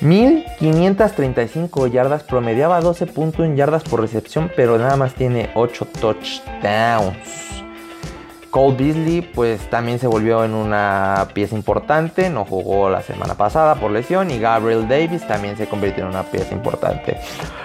1535 0.00 1.86
yardas, 1.88 2.22
promediaba 2.22 2.80
12 2.80 3.06
puntos 3.06 3.44
en 3.44 3.56
yardas 3.56 3.82
por 3.82 4.00
recepción, 4.00 4.50
pero 4.56 4.78
nada 4.78 4.96
más 4.96 5.14
tiene 5.14 5.50
8 5.54 5.86
touchdowns. 6.00 7.50
Cole 8.50 8.76
Beasley 8.76 9.20
pues 9.22 9.60
también 9.70 9.98
se 9.98 10.08
volvió 10.08 10.44
en 10.44 10.54
una 10.54 11.28
pieza 11.34 11.54
importante, 11.54 12.30
no 12.30 12.44
jugó 12.44 12.90
la 12.90 13.02
semana 13.02 13.34
pasada 13.34 13.76
por 13.76 13.92
lesión 13.92 14.30
y 14.30 14.40
Gabriel 14.40 14.88
Davis 14.88 15.26
también 15.26 15.56
se 15.56 15.68
convirtió 15.68 16.02
en 16.02 16.10
una 16.10 16.24
pieza 16.24 16.52
importante. 16.52 17.18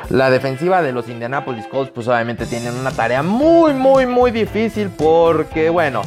La 0.10 0.30
defensiva 0.30 0.84
de 0.84 0.92
los 0.92 1.10
Indianapolis 1.10 1.66
Colts 1.68 1.92
pues 1.92 2.08
obviamente 2.08 2.46
tienen 2.46 2.76
una 2.76 2.92
tarea 2.92 3.24
muy 3.24 3.74
muy 3.74 4.06
muy 4.06 4.30
difícil 4.30 4.90
porque 4.90 5.70
bueno, 5.72 6.04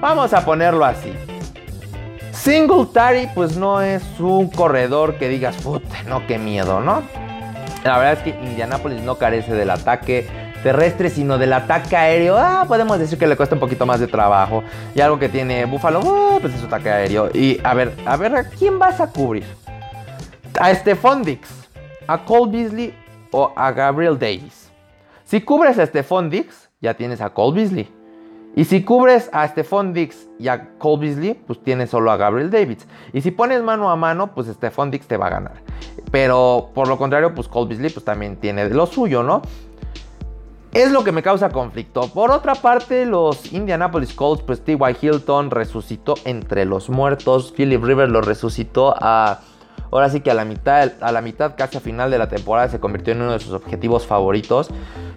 vamos 0.00 0.32
a 0.32 0.44
ponerlo 0.44 0.84
así. 0.84 1.12
Singletary 2.44 3.30
pues 3.34 3.56
no 3.56 3.80
es 3.80 4.02
un 4.20 4.50
corredor 4.50 5.16
que 5.16 5.30
digas, 5.30 5.56
puta, 5.56 6.02
no, 6.06 6.26
qué 6.26 6.38
miedo, 6.38 6.78
¿no? 6.80 7.02
La 7.84 7.96
verdad 7.96 8.12
es 8.12 8.18
que 8.18 8.38
Indianapolis 8.46 9.00
no 9.00 9.16
carece 9.16 9.54
del 9.54 9.70
ataque 9.70 10.26
terrestre, 10.62 11.08
sino 11.08 11.38
del 11.38 11.54
ataque 11.54 11.96
aéreo, 11.96 12.36
ah, 12.36 12.66
podemos 12.68 12.98
decir 12.98 13.18
que 13.18 13.26
le 13.26 13.38
cuesta 13.38 13.54
un 13.54 13.60
poquito 13.60 13.86
más 13.86 13.98
de 13.98 14.08
trabajo. 14.08 14.62
Y 14.94 15.00
algo 15.00 15.18
que 15.18 15.30
tiene 15.30 15.64
Buffalo, 15.64 16.02
ah, 16.04 16.36
pues 16.38 16.52
es 16.54 16.62
ataque 16.62 16.90
aéreo. 16.90 17.30
Y 17.32 17.58
a 17.64 17.72
ver, 17.72 17.96
a 18.04 18.14
ver, 18.18 18.36
¿a 18.36 18.44
quién 18.44 18.78
vas 18.78 19.00
a 19.00 19.06
cubrir? 19.06 19.46
¿A 20.60 20.74
Stephon 20.74 21.22
Dix? 21.22 21.48
¿A 22.06 22.26
Cole 22.26 22.52
Beasley 22.52 22.94
o 23.30 23.54
a 23.56 23.72
Gabriel 23.72 24.18
Davis? 24.18 24.70
Si 25.24 25.40
cubres 25.40 25.78
a 25.78 25.86
Stephon 25.86 26.28
Dix, 26.28 26.68
ya 26.82 26.92
tienes 26.92 27.22
a 27.22 27.30
Cole 27.30 27.62
Beasley. 27.62 27.93
Y 28.56 28.64
si 28.64 28.84
cubres 28.84 29.30
a 29.32 29.48
Stephon 29.48 29.92
Dix 29.92 30.28
y 30.38 30.48
a 30.48 30.76
Cole 30.78 31.06
Beasley, 31.06 31.34
pues 31.34 31.62
tienes 31.62 31.90
solo 31.90 32.10
a 32.10 32.16
Gabriel 32.16 32.50
Davis. 32.50 32.86
Y 33.12 33.20
si 33.20 33.30
pones 33.30 33.62
mano 33.62 33.90
a 33.90 33.96
mano, 33.96 34.32
pues 34.34 34.46
Stephon 34.46 34.90
Dix 34.90 35.06
te 35.06 35.16
va 35.16 35.26
a 35.26 35.30
ganar. 35.30 35.62
Pero 36.10 36.70
por 36.74 36.86
lo 36.88 36.96
contrario, 36.96 37.34
pues 37.34 37.48
Cole 37.48 37.68
Beasley 37.68 37.90
pues 37.90 38.04
también 38.04 38.36
tiene 38.36 38.68
lo 38.70 38.86
suyo, 38.86 39.22
¿no? 39.22 39.42
es 40.74 40.90
lo 40.90 41.04
que 41.04 41.12
me 41.12 41.22
causa 41.22 41.50
conflicto. 41.50 42.08
Por 42.08 42.32
otra 42.32 42.56
parte, 42.56 43.06
los 43.06 43.52
Indianapolis 43.52 44.12
Colts, 44.12 44.42
pues 44.42 44.62
T.Y. 44.62 44.96
Hilton 45.00 45.50
resucitó 45.50 46.14
entre 46.24 46.64
los 46.64 46.90
muertos. 46.90 47.52
Philip 47.56 47.82
Rivers 47.82 48.10
lo 48.10 48.20
resucitó 48.20 48.94
a. 48.98 49.40
Ahora 49.92 50.10
sí 50.10 50.20
que 50.20 50.32
a 50.32 50.34
la 50.34 50.44
mitad, 50.44 50.90
a 51.00 51.12
la 51.12 51.20
mitad, 51.20 51.54
casi 51.56 51.76
a 51.76 51.80
final 51.80 52.10
de 52.10 52.18
la 52.18 52.28
temporada, 52.28 52.68
se 52.68 52.80
convirtió 52.80 53.12
en 53.12 53.22
uno 53.22 53.32
de 53.32 53.38
sus 53.38 53.52
objetivos 53.52 54.04
favoritos. 54.04 54.68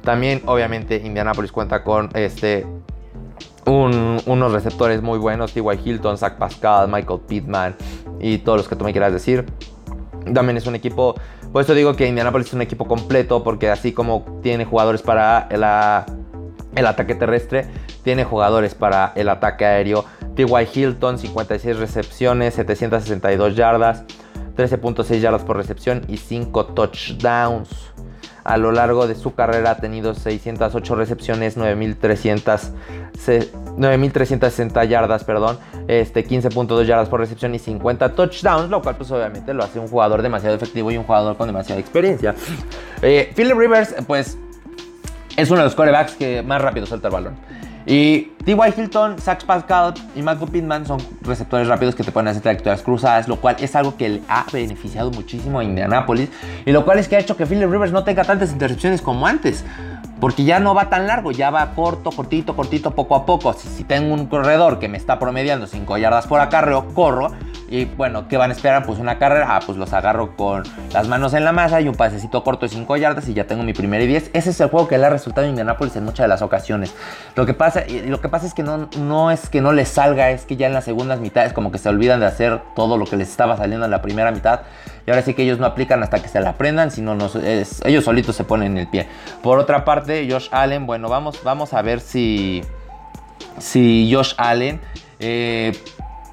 También, 0.03 0.43
obviamente, 0.45 1.01
Indianapolis 1.03 1.51
cuenta 1.51 1.83
con 1.83 2.09
este. 2.13 2.67
Unos 3.67 4.51
receptores 4.51 5.01
muy 5.01 5.19
buenos, 5.19 5.53
T.Y. 5.53 5.79
Hilton, 5.83 6.17
Zach 6.17 6.37
Pascal, 6.37 6.87
Michael 6.87 7.19
Pittman 7.27 7.75
y 8.19 8.39
todos 8.39 8.57
los 8.57 8.67
que 8.67 8.75
tú 8.75 8.83
me 8.83 8.91
quieras 8.91 9.13
decir. 9.13 9.45
También 10.33 10.57
es 10.57 10.67
un 10.67 10.75
equipo 10.75 11.15
por 11.51 11.61
eso 11.61 11.73
digo 11.73 11.95
que 11.95 12.07
Indianapolis 12.07 12.47
es 12.47 12.53
un 12.53 12.61
equipo 12.61 12.87
completo, 12.87 13.43
porque 13.43 13.69
así 13.69 13.93
como 13.93 14.39
tiene 14.43 14.65
jugadores 14.65 15.01
para 15.01 15.47
el 15.49 16.85
ataque 16.85 17.15
terrestre, 17.15 17.67
tiene 18.03 18.25
jugadores 18.25 18.75
para 18.75 19.13
el 19.15 19.29
ataque 19.29 19.65
aéreo. 19.65 20.05
T.Y. 20.35 20.67
Hilton, 20.73 21.17
56 21.17 21.77
recepciones, 21.77 22.53
762 22.55 23.55
yardas, 23.55 24.03
13.6 24.55 25.19
yardas 25.19 25.43
por 25.43 25.57
recepción 25.57 26.03
y 26.07 26.17
5 26.17 26.65
touchdowns. 26.67 27.69
A 28.47 28.57
lo 28.57 28.71
largo 28.71 29.07
de 29.07 29.15
su 29.15 29.35
carrera 29.35 29.71
ha 29.71 29.77
tenido 29.77 30.15
608 30.15 30.95
recepciones, 30.95 31.57
9.300 31.57 32.71
9.360 33.77 34.87
yardas, 34.87 35.23
perdón, 35.23 35.59
este, 35.87 36.25
15.2 36.25 36.85
yardas 36.85 37.09
por 37.09 37.19
recepción 37.19 37.53
y 37.55 37.59
50 37.59 38.13
touchdowns, 38.13 38.69
lo 38.69 38.81
cual 38.81 38.95
pues 38.95 39.11
obviamente 39.11 39.53
lo 39.53 39.63
hace 39.63 39.79
un 39.79 39.87
jugador 39.87 40.21
demasiado 40.21 40.55
efectivo 40.55 40.89
y 40.91 40.97
un 40.97 41.03
jugador 41.03 41.37
con 41.37 41.47
demasiada 41.47 41.79
experiencia. 41.79 42.35
Eh, 43.01 43.31
Philip 43.35 43.57
Rivers, 43.57 43.95
pues, 44.07 44.37
es 45.35 45.51
uno 45.51 45.59
de 45.59 45.65
los 45.65 45.75
corebacks 45.75 46.15
que 46.15 46.41
más 46.41 46.61
rápido 46.61 46.87
suelta 46.87 47.09
el 47.09 47.13
balón. 47.13 47.35
Y 47.87 48.33
T.Y. 48.43 48.73
Hilton, 48.75 49.17
Zach 49.17 49.45
Pascal 49.45 49.93
y 50.13 50.19
Michael 50.21 50.51
Pittman 50.51 50.85
son 50.85 50.99
receptores 51.21 51.69
rápidos 51.69 51.95
que 51.95 52.03
te 52.03 52.11
pueden 52.11 52.27
hacer 52.27 52.41
trayectorias 52.41 52.81
cruzadas, 52.81 53.29
lo 53.29 53.37
cual 53.37 53.55
es 53.59 53.77
algo 53.77 53.95
que 53.95 54.09
le 54.09 54.21
ha 54.27 54.45
beneficiado 54.51 55.09
muchísimo 55.09 55.59
a 55.59 55.63
Indianapolis. 55.63 56.29
Y 56.65 56.73
lo 56.73 56.83
cual 56.83 56.99
es 56.99 57.07
que 57.07 57.15
ha 57.15 57.19
hecho 57.19 57.37
que 57.37 57.45
Philip 57.45 57.71
Rivers 57.71 57.93
no 57.93 58.03
tenga 58.03 58.25
tantas 58.25 58.51
intercepciones 58.51 59.01
como 59.01 59.25
antes. 59.25 59.63
Porque 60.19 60.43
ya 60.43 60.59
no 60.59 60.73
va 60.73 60.89
tan 60.89 61.07
largo, 61.07 61.31
ya 61.31 61.49
va 61.49 61.75
corto, 61.75 62.11
cortito, 62.11 62.55
cortito, 62.55 62.91
poco 62.91 63.15
a 63.15 63.25
poco. 63.25 63.53
Si, 63.53 63.83
tengo 63.85 64.13
un 64.13 64.25
corredor 64.25 64.79
que 64.79 64.89
me 64.89 64.97
está 64.97 65.17
promediando 65.17 65.65
5 65.65 65.97
yardas 65.97 66.27
por 66.27 66.41
acarreo, 66.41 66.87
corro. 66.93 67.31
Y 67.69 67.85
bueno, 67.85 68.27
¿qué 68.27 68.37
van 68.37 68.49
a 68.49 68.53
esperar? 68.53 68.85
Pues 68.85 68.99
una 68.99 69.19
carrera. 69.19 69.47
Ah, 69.49 69.59
pues 69.65 69.77
los 69.77 69.91
agarro 69.93 70.35
con 70.35 70.63
las 70.93 71.07
manos 71.07 71.33
en 71.33 71.43
la 71.43 71.51
masa 71.51 71.81
y 71.81 71.87
un 71.87 71.95
pasecito 71.95 72.43
corto 72.43 72.65
de 72.65 72.69
5 72.69 72.97
yardas 72.97 73.27
y 73.27 73.33
ya 73.33 73.45
tengo 73.45 73.63
mi 73.63 73.73
primera 73.73 74.03
y 74.03 74.07
10. 74.07 74.31
Ese 74.33 74.51
es 74.51 74.59
el 74.61 74.69
juego 74.69 74.87
que 74.87 74.97
le 74.97 75.05
ha 75.05 75.09
resultado 75.09 75.45
a 75.45 75.49
Indianapolis 75.49 75.95
en 75.97 76.05
muchas 76.05 76.23
de 76.23 76.27
las 76.29 76.41
ocasiones. 76.41 76.93
Lo 77.35 77.45
que 77.45 77.53
pasa, 77.53 77.83
lo 78.05 78.21
que 78.21 78.29
pasa 78.29 78.45
es 78.45 78.53
que 78.53 78.63
no, 78.63 78.89
no 78.97 79.31
es 79.31 79.49
que 79.49 79.59
no 79.59 79.73
les 79.73 79.89
salga, 79.89 80.31
es 80.31 80.45
que 80.45 80.55
ya 80.55 80.67
en 80.67 80.73
las 80.73 80.85
segundas 80.85 81.19
mitades 81.19 81.51
como 81.51 81.71
que 81.71 81.77
se 81.77 81.89
olvidan 81.89 82.21
de 82.21 82.27
hacer 82.27 82.61
todo 82.75 82.97
lo 82.97 83.05
que 83.05 83.17
les 83.17 83.29
estaba 83.29 83.57
saliendo 83.57 83.85
en 83.85 83.91
la 83.91 84.01
primera 84.01 84.31
mitad. 84.31 84.61
Y 85.05 85.09
ahora 85.09 85.21
sí 85.21 85.33
que 85.33 85.43
ellos 85.43 85.59
no 85.59 85.65
aplican 85.65 86.01
hasta 86.03 86.21
que 86.21 86.27
se 86.27 86.39
la 86.39 86.51
aprendan, 86.51 86.91
sino 86.91 87.17
ellos 87.85 88.03
solitos 88.03 88.35
se 88.35 88.43
ponen 88.43 88.77
el 88.77 88.87
pie. 88.87 89.07
Por 89.41 89.59
otra 89.59 89.83
parte, 89.83 90.27
Josh 90.29 90.47
Allen, 90.51 90.85
bueno, 90.85 91.09
vamos, 91.09 91.41
vamos 91.43 91.73
a 91.73 91.81
ver 91.81 91.99
si, 91.99 92.61
si 93.57 94.09
Josh 94.13 94.33
Allen 94.37 94.81
eh, 95.19 95.71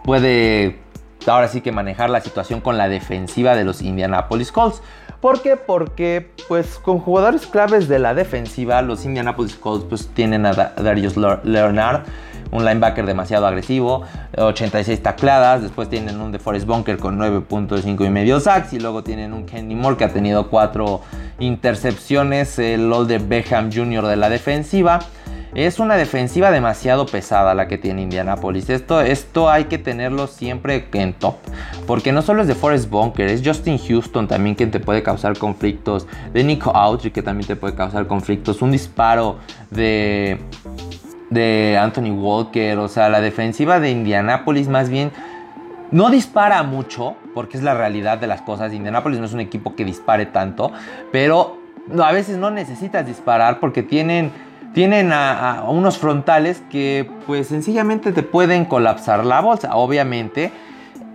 puede 0.04 0.83
ahora 1.26 1.48
sí 1.48 1.60
que 1.60 1.72
manejar 1.72 2.10
la 2.10 2.20
situación 2.20 2.60
con 2.60 2.76
la 2.76 2.88
defensiva 2.88 3.54
de 3.54 3.64
los 3.64 3.82
Indianapolis 3.82 4.52
Colts. 4.52 4.82
¿Por 5.20 5.40
qué? 5.40 5.56
Porque 5.56 6.30
pues 6.48 6.78
con 6.78 6.98
jugadores 6.98 7.46
claves 7.46 7.88
de 7.88 7.98
la 7.98 8.14
defensiva, 8.14 8.82
los 8.82 9.04
Indianapolis 9.04 9.54
Colts 9.56 9.86
pues 9.88 10.08
tienen 10.08 10.44
a 10.44 10.52
Darius 10.52 11.16
Leonard 11.16 12.02
un 12.50 12.64
linebacker 12.64 13.04
demasiado 13.04 13.46
agresivo, 13.46 14.04
86 14.36 15.02
tacladas, 15.02 15.62
después 15.62 15.88
tienen 15.88 16.20
un 16.20 16.30
DeForest 16.30 16.66
Bunker 16.66 16.98
con 16.98 17.18
9.5 17.18 18.06
y 18.06 18.10
medio 18.10 18.38
sacks 18.38 18.72
y 18.74 18.78
luego 18.78 19.02
tienen 19.02 19.32
un 19.32 19.44
Kenny 19.44 19.74
Moore 19.74 19.96
que 19.96 20.04
ha 20.04 20.12
tenido 20.12 20.48
4 20.48 21.00
intercepciones, 21.40 22.58
el 22.60 22.92
de 23.08 23.18
Beckham 23.18 23.72
Jr. 23.72 24.06
de 24.06 24.16
la 24.16 24.28
defensiva. 24.28 25.00
Es 25.54 25.78
una 25.78 25.96
defensiva 25.96 26.50
demasiado 26.50 27.06
pesada 27.06 27.54
la 27.54 27.68
que 27.68 27.78
tiene 27.78 28.02
Indianapolis. 28.02 28.68
Esto, 28.70 29.00
esto 29.00 29.48
hay 29.48 29.64
que 29.64 29.78
tenerlo 29.78 30.26
siempre 30.26 30.88
en 30.92 31.12
top. 31.12 31.36
Porque 31.86 32.12
no 32.12 32.22
solo 32.22 32.42
es 32.42 32.48
de 32.48 32.54
Forrest 32.54 32.90
Bunker, 32.90 33.28
es 33.28 33.42
Justin 33.44 33.78
Houston 33.78 34.26
también 34.26 34.56
quien 34.56 34.70
te 34.70 34.80
puede 34.80 35.02
causar 35.02 35.38
conflictos. 35.38 36.06
De 36.32 36.42
Nico 36.42 36.74
Autry 36.74 37.10
que 37.10 37.22
también 37.22 37.46
te 37.46 37.56
puede 37.56 37.74
causar 37.74 38.06
conflictos. 38.06 38.62
Un 38.62 38.72
disparo 38.72 39.38
de 39.70 40.40
de 41.30 41.76
Anthony 41.78 42.10
Walker. 42.10 42.78
O 42.78 42.88
sea, 42.88 43.08
la 43.08 43.20
defensiva 43.20 43.80
de 43.80 43.90
Indianapolis 43.90 44.68
más 44.68 44.88
bien 44.88 45.12
no 45.90 46.10
dispara 46.10 46.62
mucho, 46.62 47.16
porque 47.34 47.56
es 47.56 47.62
la 47.62 47.74
realidad 47.74 48.18
de 48.18 48.26
las 48.26 48.42
cosas. 48.42 48.72
Indianapolis 48.72 49.18
no 49.18 49.26
es 49.26 49.34
un 49.34 49.40
equipo 49.40 49.74
que 49.74 49.84
dispare 49.84 50.26
tanto, 50.26 50.72
pero 51.12 51.58
a 52.02 52.12
veces 52.12 52.38
no 52.38 52.50
necesitas 52.50 53.06
disparar 53.06 53.60
porque 53.60 53.82
tienen, 53.82 54.32
tienen 54.74 55.12
a, 55.12 55.64
unos 55.68 55.98
frontales 55.98 56.62
que 56.68 57.08
pues 57.26 57.46
sencillamente 57.46 58.12
te 58.12 58.22
pueden 58.22 58.66
colapsar 58.66 59.24
la 59.24 59.40
bolsa. 59.40 59.74
Obviamente. 59.76 60.52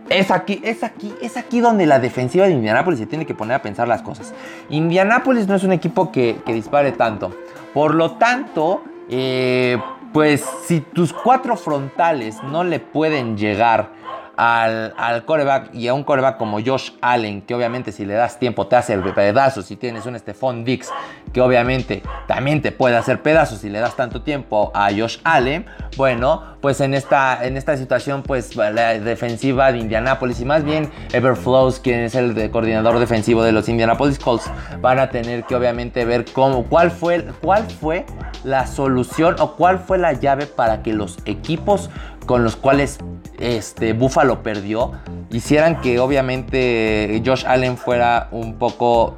Es 0.09 0.31
aquí, 0.31 0.59
es 0.63 0.83
aquí, 0.83 1.13
es 1.21 1.37
aquí 1.37 1.59
donde 1.59 1.85
la 1.85 1.99
defensiva 1.99 2.47
de 2.47 2.53
Indianapolis 2.53 2.99
se 2.99 3.05
tiene 3.05 3.27
que 3.27 3.35
poner 3.35 3.57
a 3.57 3.61
pensar 3.61 3.87
las 3.87 4.01
cosas. 4.01 4.33
Indianapolis 4.71 5.47
no 5.47 5.53
es 5.53 5.63
un 5.63 5.71
equipo 5.71 6.11
que, 6.11 6.41
que 6.43 6.51
dispare 6.51 6.93
tanto. 6.93 7.31
Por 7.75 7.93
lo 7.93 8.13
tanto, 8.13 8.81
eh, 9.07 9.77
pues 10.11 10.43
si 10.65 10.81
tus 10.81 11.13
cuatro 11.13 11.55
frontales 11.55 12.41
no 12.41 12.63
le 12.63 12.79
pueden 12.79 13.37
llegar 13.37 13.91
al, 14.39 14.93
al, 14.97 15.25
coreback 15.25 15.75
y 15.75 15.89
a 15.89 15.93
un 15.93 16.05
coreback 16.05 16.37
como 16.37 16.59
Josh 16.65 16.91
Allen, 17.01 17.41
que 17.41 17.53
obviamente 17.53 17.91
si 17.91 18.05
le 18.05 18.13
das 18.13 18.39
tiempo 18.39 18.67
te 18.67 18.77
hace 18.77 18.97
pedazos, 18.97 19.65
si 19.65 19.75
tienes 19.75 20.05
un 20.05 20.17
Stephon 20.17 20.63
Dix 20.63 20.89
que 21.33 21.41
obviamente 21.41 22.03
también 22.25 22.61
te 22.61 22.71
puede 22.71 22.95
hacer 22.95 23.21
pedazos 23.21 23.59
si 23.59 23.69
le 23.69 23.79
das 23.79 23.97
tanto 23.97 24.21
tiempo 24.21 24.71
a 24.73 24.91
Josh 24.97 25.17
Allen, 25.25 25.65
bueno, 25.97 26.55
pues 26.61 26.79
en 26.79 26.93
esta, 26.93 27.45
en 27.45 27.57
esta 27.57 27.75
situación, 27.75 28.23
pues 28.23 28.55
la 28.55 28.97
defensiva 28.99 29.73
de 29.73 29.79
Indianapolis 29.79 30.39
y 30.39 30.45
más 30.45 30.63
bien 30.63 30.89
Everflows, 31.11 31.81
quien 31.81 31.99
es 31.99 32.15
el 32.15 32.49
coordinador 32.49 32.97
defensivo 32.99 33.43
de 33.43 33.51
los 33.51 33.67
Indianapolis 33.67 34.19
Colts, 34.19 34.49
van 34.79 34.99
a 34.99 35.09
tener 35.09 35.43
que 35.43 35.55
obviamente 35.55 36.05
ver 36.05 36.23
cómo, 36.31 36.63
cuál 36.63 36.91
fue, 36.91 37.25
cuál 37.41 37.63
fue 37.69 38.05
la 38.45 38.67
solución 38.67 39.35
o 39.39 39.57
cuál 39.57 39.79
fue 39.79 39.97
la 39.97 40.13
llave 40.13 40.45
para 40.45 40.81
que 40.81 40.93
los 40.93 41.17
equipos 41.25 41.89
con 42.25 42.43
los 42.43 42.55
cuales 42.55 42.99
este, 43.39 43.93
Buffalo 43.93 44.43
perdió 44.43 44.93
hicieran 45.31 45.81
que 45.81 45.99
obviamente 45.99 47.21
Josh 47.25 47.45
Allen 47.45 47.77
fuera 47.77 48.27
un 48.31 48.55
poco 48.55 49.15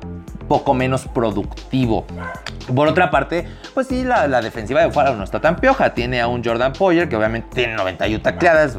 poco 0.51 0.73
menos 0.73 1.07
productivo. 1.07 2.05
Por 2.75 2.89
otra 2.89 3.09
parte, 3.09 3.47
pues 3.73 3.87
sí, 3.87 4.03
la, 4.03 4.41
defensiva 4.41 4.81
de 4.81 4.87
Buffalo 4.87 5.15
no 5.15 5.23
está 5.23 5.39
tan 5.39 5.55
pioja. 5.55 5.93
Tiene 5.93 6.19
a 6.19 6.27
un 6.27 6.43
Jordan 6.43 6.73
Poyer 6.73 7.07
que 7.07 7.15
obviamente 7.15 7.47
tiene 7.55 7.75
91 7.75 8.21
tacleadas. 8.21 8.77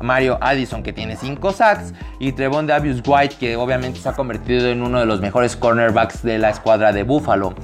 Mario 0.00 0.38
Addison 0.40 0.82
que 0.82 0.94
tiene 0.94 1.16
5 1.16 1.52
sacks 1.52 1.92
y 2.18 2.32
Trevon 2.32 2.66
Davius 2.66 3.02
White 3.06 3.36
que 3.38 3.56
obviamente 3.56 4.00
se 4.00 4.08
ha 4.08 4.14
convertido 4.14 4.68
en 4.68 4.80
uno 4.80 5.00
de 5.00 5.06
los 5.06 5.20
mejores 5.20 5.54
cornerbacks 5.54 6.22
de 6.22 6.38
la 6.38 6.48
escuadra 6.48 6.92
de 6.92 7.02
Buffalo. 7.02 7.54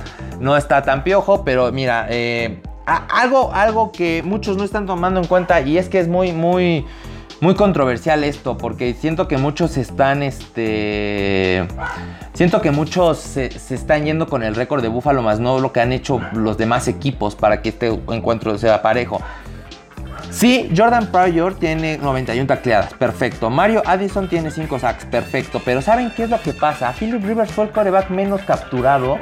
No 0.41 0.55
está 0.55 0.83
tan 0.83 1.03
piojo, 1.03 1.43
pero 1.43 1.73
mira, 1.73 2.07
eh, 2.11 2.61
algo, 2.85 3.53
algo 3.55 3.93
que 3.93 4.23
muchos 4.23 4.59
no 4.59 4.65
están 4.65 4.85
tomando 4.85 5.21
en 5.21 5.27
cuenta 5.27 5.63
y 5.63 5.79
es 5.79 5.89
que 5.89 5.99
es 6.01 6.07
muy, 6.07 6.33
muy 6.33 6.87
muy 7.41 7.55
controversial 7.55 8.25
esto, 8.25 8.59
porque 8.59 8.95
siento 8.95 9.29
que 9.29 9.37
muchos 9.37 9.77
están, 9.77 10.23
este... 10.23 11.67
Siento 12.35 12.61
que 12.61 12.71
muchos 12.71 13.19
se, 13.19 13.47
están 13.47 14.05
yendo 14.05 14.27
con 14.29 14.43
el 14.43 14.55
récord 14.55 14.83
de 14.83 14.89
Búfalo, 14.89 15.23
más 15.23 15.41
no 15.41 15.59
lo 15.59 15.73
que 15.73 15.81
han 15.81 15.93
hecho 15.93 16.21
los 16.33 16.57
demás 16.57 16.89
equipos 16.89 17.35
para 17.35 17.63
que 17.63 17.71
este 17.71 17.89
encuentro 17.89 18.57
sea 18.59 18.83
parejo. 18.83 19.21
Sí, 20.31 20.71
Jordan 20.77 21.07
Pryor 21.07 21.55
tiene 21.55 21.99
91 21.99 22.47
tacleadas, 22.47 22.93
perfecto. 22.95 23.51
Mario 23.51 23.83
Addison 23.87 24.29
tiene 24.29 24.51
5 24.51 24.79
sacks, 24.79 25.05
perfecto. 25.07 25.61
Pero 25.65 25.83
¿saben 25.83 26.13
qué 26.15 26.25
es 26.25 26.31
lo 26.31 26.41
que 26.41 26.53
pasa? 26.53 26.93
Philip 26.93 27.25
Rivers 27.25 27.51
fue 27.51 27.65
el 27.65 27.71
coreback 27.71 28.11
menos 28.11 28.43
capturado, 28.43 29.19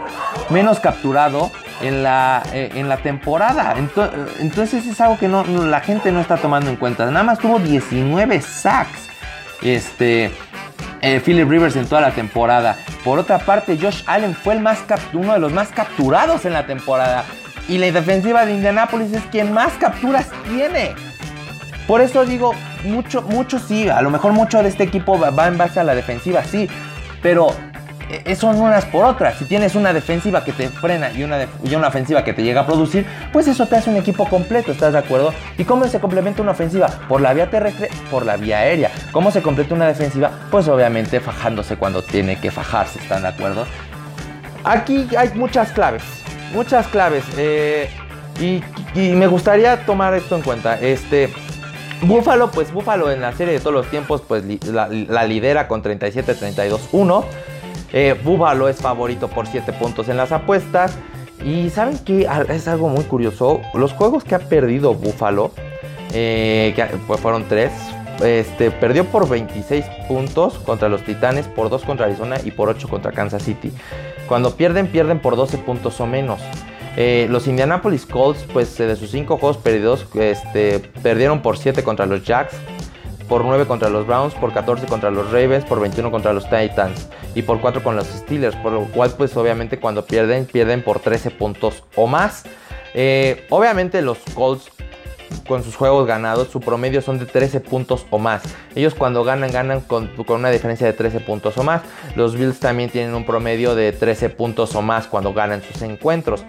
menos 0.51 0.81
capturado 0.81 1.51
en 1.81 2.03
la, 2.03 2.43
eh, 2.53 2.71
en 2.75 2.89
la 2.89 2.99
temporada. 2.99 3.77
Entonces, 3.79 4.87
es 4.87 5.01
algo 5.01 5.19
que 5.19 5.29
no, 5.29 5.45
la 5.45 5.81
gente 5.81 6.11
no 6.11 6.21
está 6.21 6.37
tomando 6.37 6.71
en 6.71 6.77
cuenta. 6.77 7.07
Nada 7.07 7.25
más 7.25 7.39
tuvo 7.39 7.59
19 7.59 8.41
sacks. 8.41 9.09
Este. 9.63 10.33
Eh, 11.03 11.21
Philip 11.25 11.49
Rivers 11.49 11.77
en 11.77 11.87
toda 11.87 12.01
la 12.01 12.11
temporada. 12.11 12.77
Por 13.05 13.19
otra 13.19 13.39
parte, 13.39 13.79
Josh 13.81 14.03
Allen 14.07 14.35
fue 14.35 14.55
el 14.55 14.61
más 14.61 14.83
uno 15.13 15.35
de 15.35 15.39
los 15.39 15.53
más 15.53 15.69
capturados 15.69 16.45
en 16.47 16.53
la 16.53 16.67
temporada. 16.67 17.25
Y 17.69 17.79
la 17.79 17.91
defensiva 17.91 18.47
de 18.47 18.55
Indianapolis 18.55 19.13
es 19.13 19.23
quien 19.25 19.53
más 19.53 19.73
capturas 19.75 20.29
tiene. 20.49 20.95
Por 21.87 22.01
eso 22.01 22.25
digo, 22.25 22.53
mucho, 22.85 23.23
mucho 23.23 23.59
sí, 23.59 23.89
a 23.89 24.03
lo 24.03 24.11
mejor 24.11 24.33
mucho 24.33 24.63
de 24.63 24.69
este 24.69 24.85
equipo 24.85 25.19
va 25.19 25.47
en 25.47 25.59
base 25.59 25.81
a 25.81 25.85
la 25.85 25.95
defensiva, 25.95 26.45
sí. 26.45 26.69
Pero 27.23 27.49
eh, 28.09 28.37
son 28.37 28.61
unas 28.61 28.85
por 28.85 29.05
otras. 29.05 29.37
Si 29.37 29.45
tienes 29.47 29.75
una 29.75 29.93
defensiva 29.93 30.45
que 30.45 30.53
te 30.53 30.69
frena 30.69 31.11
y 31.11 31.25
una, 31.25 31.47
y 31.65 31.75
una 31.75 31.89
ofensiva 31.89 32.23
que 32.23 32.33
te 32.33 32.43
llega 32.43 32.61
a 32.61 32.67
producir, 32.67 33.05
pues 33.33 33.49
eso 33.49 33.67
te 33.67 33.77
hace 33.77 33.91
un 33.91 33.97
equipo 33.97 34.29
completo, 34.29 34.71
¿estás 34.71 34.93
de 34.93 35.01
acuerdo? 35.01 35.35
¿Y 35.59 35.65
cómo 35.65 35.87
se 35.89 35.99
complementa 35.99 36.43
una 36.43 36.53
ofensiva? 36.53 36.87
Por 37.09 37.21
la 37.21 37.35
vía 37.35 37.51
terrestre, 37.51 37.89
por 38.11 38.25
la 38.25 38.37
vía 38.37 38.59
aérea. 38.59 38.91
¿Cómo 39.11 39.33
se 39.33 39.43
completa 39.43 39.75
una 39.75 39.89
defensiva? 39.89 40.31
Pues 40.51 40.69
obviamente 40.69 41.21
fajándose 41.21 41.77
cuando 41.77 42.03
tiene 42.03 42.39
que 42.39 42.51
fajarse, 42.51 43.01
¿están 43.01 43.23
de 43.23 43.29
acuerdo? 43.29 43.67
Aquí 44.63 45.09
hay 45.17 45.31
muchas 45.35 45.73
claves, 45.73 46.03
muchas 46.53 46.87
claves. 46.89 47.25
Eh, 47.37 47.89
y, 48.41 48.63
me 48.95 49.27
gustaría 49.27 49.85
tomar 49.85 50.15
esto 50.15 50.37
en 50.37 50.43
cuenta. 50.43 50.81
Este. 50.81 51.33
Búfalo, 52.03 52.51
pues 52.51 52.73
Búfalo 52.73 53.11
en 53.11 53.23
la 53.23 53.33
serie 53.33 53.55
de 53.55 53.61
todos 53.61 53.73
los 53.73 53.87
tiempos, 53.87 54.23
pues 54.27 54.45
la, 54.67 55.25
lidera 55.25 55.67
con 55.67 55.83
37-32-1. 55.83 57.25
Eh, 57.93 58.21
Búfalo 58.23 58.69
es 58.69 58.77
favorito 58.77 59.29
por 59.29 59.47
7 59.47 59.73
puntos 59.73 60.09
en 60.09 60.19
las 60.19 60.31
apuestas. 60.33 60.99
Y 61.43 61.71
saben 61.71 61.99
que 61.99 62.29
es 62.49 62.69
algo 62.69 62.89
muy 62.89 63.05
curioso. 63.05 63.61
Los 63.75 63.93
juegos 63.93 64.25
que 64.25 64.35
ha 64.35 64.41
perdido 64.41 64.95
Búfalo, 64.95 65.53
eh, 66.13 66.75
pues 67.07 67.21
fueron 67.21 67.45
3. 67.49 67.71
Este, 68.23 68.71
perdió 68.71 69.05
por 69.05 69.29
26 69.29 69.85
puntos 70.09 70.59
contra 70.59 70.89
los 70.89 71.03
Titanes, 71.03 71.47
por 71.49 71.69
2 71.69 71.83
contra 71.85 72.07
Arizona 72.07 72.37
y 72.45 72.51
por 72.51 72.69
8 72.69 72.89
contra 72.89 73.13
Kansas 73.13 73.43
City. 73.43 73.73
Cuando 74.27 74.57
pierden, 74.57 74.89
pierden 74.89 75.21
por 75.21 75.37
12 75.37 75.59
puntos 75.59 76.01
o 76.01 76.07
menos. 76.07 76.41
Eh, 76.97 77.27
los 77.31 77.47
Indianapolis 77.47 78.07
Colts, 78.07 78.45
pues 78.53 78.77
de 78.79 78.97
sus 78.97 79.11
5 79.11 79.37
juegos 79.37 79.59
perdidos, 79.59 80.07
este, 80.15 80.81
perdieron 81.03 81.43
por 81.43 81.59
7 81.59 81.83
contra 81.85 82.07
los 82.07 82.25
Jacks, 82.25 82.57
por 83.29 83.45
9 83.45 83.67
contra 83.67 83.91
los 83.91 84.07
Browns, 84.07 84.35
por 84.35 84.53
14 84.53 84.87
contra 84.87 85.11
los 85.11 85.31
Ravens, 85.31 85.65
por 85.65 85.81
21 85.81 86.11
contra 86.11 86.33
los 86.33 86.45
Titans 86.49 87.09
y 87.35 87.43
por 87.43 87.61
4 87.61 87.83
con 87.83 87.97
los 87.97 88.07
Steelers, 88.07 88.57
por 88.57 88.73
lo 88.73 88.85
cual 88.87 89.13
pues 89.17 89.37
obviamente 89.37 89.79
cuando 89.79 90.07
pierden, 90.07 90.47
pierden 90.47 90.83
por 90.83 91.01
13 91.01 91.31
puntos 91.33 91.85
o 91.97 92.07
más. 92.07 92.45
Eh, 92.95 93.45
obviamente 93.51 94.01
los 94.01 94.19
Colts 94.35 94.71
con 95.47 95.63
sus 95.63 95.77
juegos 95.77 96.07
ganados, 96.07 96.49
su 96.49 96.61
promedio 96.61 97.01
son 97.03 97.19
de 97.19 97.27
13 97.27 97.61
puntos 97.61 98.07
o 98.11 98.19
más. 98.19 98.43
Ellos 98.75 98.95
cuando 98.95 99.25
ganan, 99.25 99.51
ganan 99.51 99.81
con, 99.81 100.11
una 100.29 100.51
diferencia 100.51 100.87
de 100.87 100.93
13 100.93 101.21
puntos 101.21 101.57
o 101.59 101.63
más. 101.63 101.83
Los 102.15 102.37
Bills 102.37 102.59
también 102.59 102.91
tienen 102.91 103.15
un 103.15 103.25
promedio 103.25 103.75
de 103.75 103.93
13 103.93 104.31
puntos 104.31 104.75
o 104.75 104.83
más 104.83 105.07
cuando 105.07 105.33
ganan 105.33 105.63
sus 105.63 105.83
encuentros. 105.83 106.45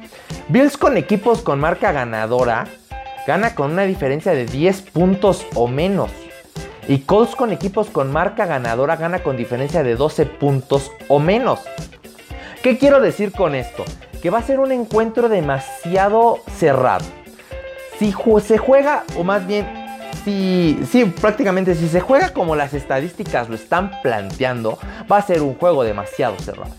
Bills 0.50 0.78
con 0.78 0.98
equipos 0.98 1.42
con 1.42 1.60
marca 1.60 1.92
ganadora, 1.92 2.68
gana 3.26 3.56
con 3.56 3.72
una 3.72 3.84
diferencia 3.84 4.34
de 4.34 4.46
10 4.46 4.82
puntos 4.84 5.46
o 5.56 5.68
menos. 5.68 6.12
Y 6.88 7.00
Colts 7.00 7.36
con 7.36 7.52
equipos 7.52 7.90
con 7.90 8.12
marca 8.12 8.46
ganadora 8.46 8.96
gana 8.96 9.20
con 9.20 9.36
diferencia 9.36 9.84
de 9.84 9.96
12 9.96 10.26
puntos 10.26 10.92
o 11.10 11.20
menos. 11.20 11.60
¿Qué 12.63 12.78
quiero 12.78 13.02
decir 13.02 13.34
con 13.34 13.56
esto? 13.56 13.84
Que 14.22 14.30
va 14.30 14.40
a 14.40 14.44
ser 14.44 14.60
un 14.60 14.72
encuentro 14.72 15.28
demasiado 15.28 16.40
cerrado. 16.56 17.06
Si 18.00 18.14
se 18.42 18.58
juega, 18.58 19.04
o 19.18 19.24
más 19.24 19.48
bien, 19.48 19.68
si, 20.24 20.80
si 20.90 21.06
prácticamente 21.06 21.74
si 21.76 21.88
se 21.88 22.00
juega 22.00 22.30
como 22.30 22.56
las 22.56 22.74
estadísticas 22.74 23.50
lo 23.50 23.56
están 23.56 23.92
planteando, 24.02 24.78
va 25.12 25.18
a 25.18 25.22
ser 25.22 25.42
un 25.42 25.56
juego 25.56 25.84
demasiado 25.84 26.38
cerrado. 26.40 26.72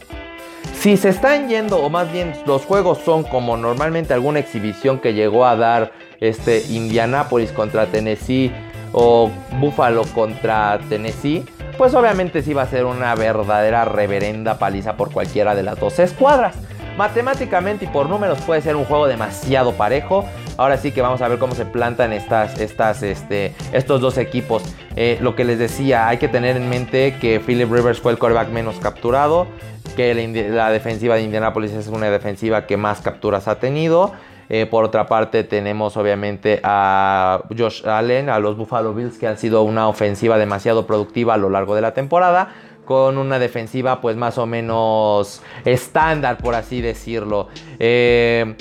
Si 0.78 0.96
se 0.96 1.08
están 1.08 1.48
yendo, 1.48 1.78
o 1.78 1.90
más 1.90 2.12
bien 2.12 2.34
los 2.46 2.64
juegos 2.64 2.98
son 3.04 3.24
como 3.24 3.56
normalmente 3.56 4.14
alguna 4.14 4.38
exhibición 4.38 5.00
que 5.00 5.12
llegó 5.12 5.44
a 5.44 5.56
dar 5.56 5.90
este 6.20 6.62
Indianapolis 6.68 7.50
contra 7.50 7.86
Tennessee 7.86 8.52
o 8.92 9.28
Buffalo 9.58 10.04
contra 10.14 10.78
Tennessee, 10.88 11.44
pues 11.76 11.94
obviamente 11.94 12.42
sí 12.42 12.54
va 12.54 12.62
a 12.62 12.66
ser 12.66 12.84
una 12.84 13.14
verdadera 13.16 13.84
reverenda 13.84 14.58
paliza 14.58 14.96
por 14.96 15.12
cualquiera 15.12 15.56
de 15.56 15.64
las 15.64 15.80
dos 15.80 15.98
escuadras. 15.98 16.54
Matemáticamente 16.98 17.84
y 17.84 17.88
por 17.88 18.08
números 18.08 18.40
puede 18.40 18.60
ser 18.60 18.74
un 18.74 18.84
juego 18.84 19.06
demasiado 19.06 19.72
parejo. 19.74 20.24
Ahora 20.56 20.76
sí 20.78 20.90
que 20.90 21.00
vamos 21.00 21.22
a 21.22 21.28
ver 21.28 21.38
cómo 21.38 21.54
se 21.54 21.64
plantan 21.64 22.12
estas, 22.12 22.58
este, 22.58 23.54
estos 23.72 24.00
dos 24.00 24.18
equipos. 24.18 24.64
Eh, 24.96 25.16
lo 25.20 25.36
que 25.36 25.44
les 25.44 25.60
decía, 25.60 26.08
hay 26.08 26.18
que 26.18 26.26
tener 26.26 26.56
en 26.56 26.68
mente 26.68 27.14
que 27.20 27.38
Philip 27.38 27.70
Rivers 27.70 28.00
fue 28.00 28.10
el 28.10 28.18
quarterback 28.18 28.48
menos 28.48 28.80
capturado, 28.80 29.46
que 29.94 30.12
la 30.50 30.72
defensiva 30.72 31.14
de 31.14 31.22
Indianapolis 31.22 31.70
es 31.70 31.86
una 31.86 32.10
defensiva 32.10 32.66
que 32.66 32.76
más 32.76 33.00
capturas 33.00 33.46
ha 33.46 33.60
tenido. 33.60 34.10
Eh, 34.48 34.66
por 34.66 34.82
otra 34.82 35.06
parte, 35.06 35.44
tenemos 35.44 35.96
obviamente 35.96 36.58
a 36.64 37.42
Josh 37.56 37.86
Allen, 37.86 38.28
a 38.28 38.40
los 38.40 38.56
Buffalo 38.56 38.92
Bills, 38.92 39.18
que 39.18 39.28
han 39.28 39.38
sido 39.38 39.62
una 39.62 39.86
ofensiva 39.86 40.36
demasiado 40.36 40.84
productiva 40.84 41.34
a 41.34 41.36
lo 41.36 41.48
largo 41.48 41.76
de 41.76 41.80
la 41.82 41.94
temporada. 41.94 42.48
Con 42.88 43.18
una 43.18 43.38
defensiva, 43.38 44.00
pues 44.00 44.16
más 44.16 44.38
o 44.38 44.46
menos 44.46 45.42
estándar, 45.66 46.38
por 46.38 46.54
así 46.54 46.80
decirlo. 46.80 47.48
Eh, 47.78 48.56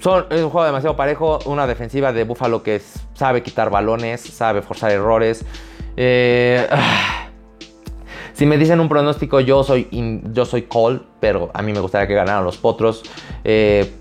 son, 0.00 0.26
es 0.30 0.42
un 0.42 0.50
juego 0.50 0.66
demasiado 0.66 0.96
parejo. 0.96 1.38
Una 1.46 1.68
defensiva 1.68 2.12
de 2.12 2.24
Buffalo 2.24 2.64
que 2.64 2.82
sabe 3.14 3.44
quitar 3.44 3.70
balones, 3.70 4.20
sabe 4.20 4.62
forzar 4.62 4.90
errores. 4.90 5.44
Eh, 5.96 6.66
si 8.32 8.46
me 8.46 8.58
dicen 8.58 8.80
un 8.80 8.88
pronóstico, 8.88 9.38
yo 9.38 9.62
soy, 9.62 9.86
yo 10.32 10.44
soy 10.44 10.62
Cole, 10.62 10.98
pero 11.20 11.52
a 11.54 11.62
mí 11.62 11.72
me 11.72 11.78
gustaría 11.78 12.08
que 12.08 12.14
ganaran 12.14 12.44
los 12.44 12.56
Potros. 12.56 13.04
Eh, 13.44 13.92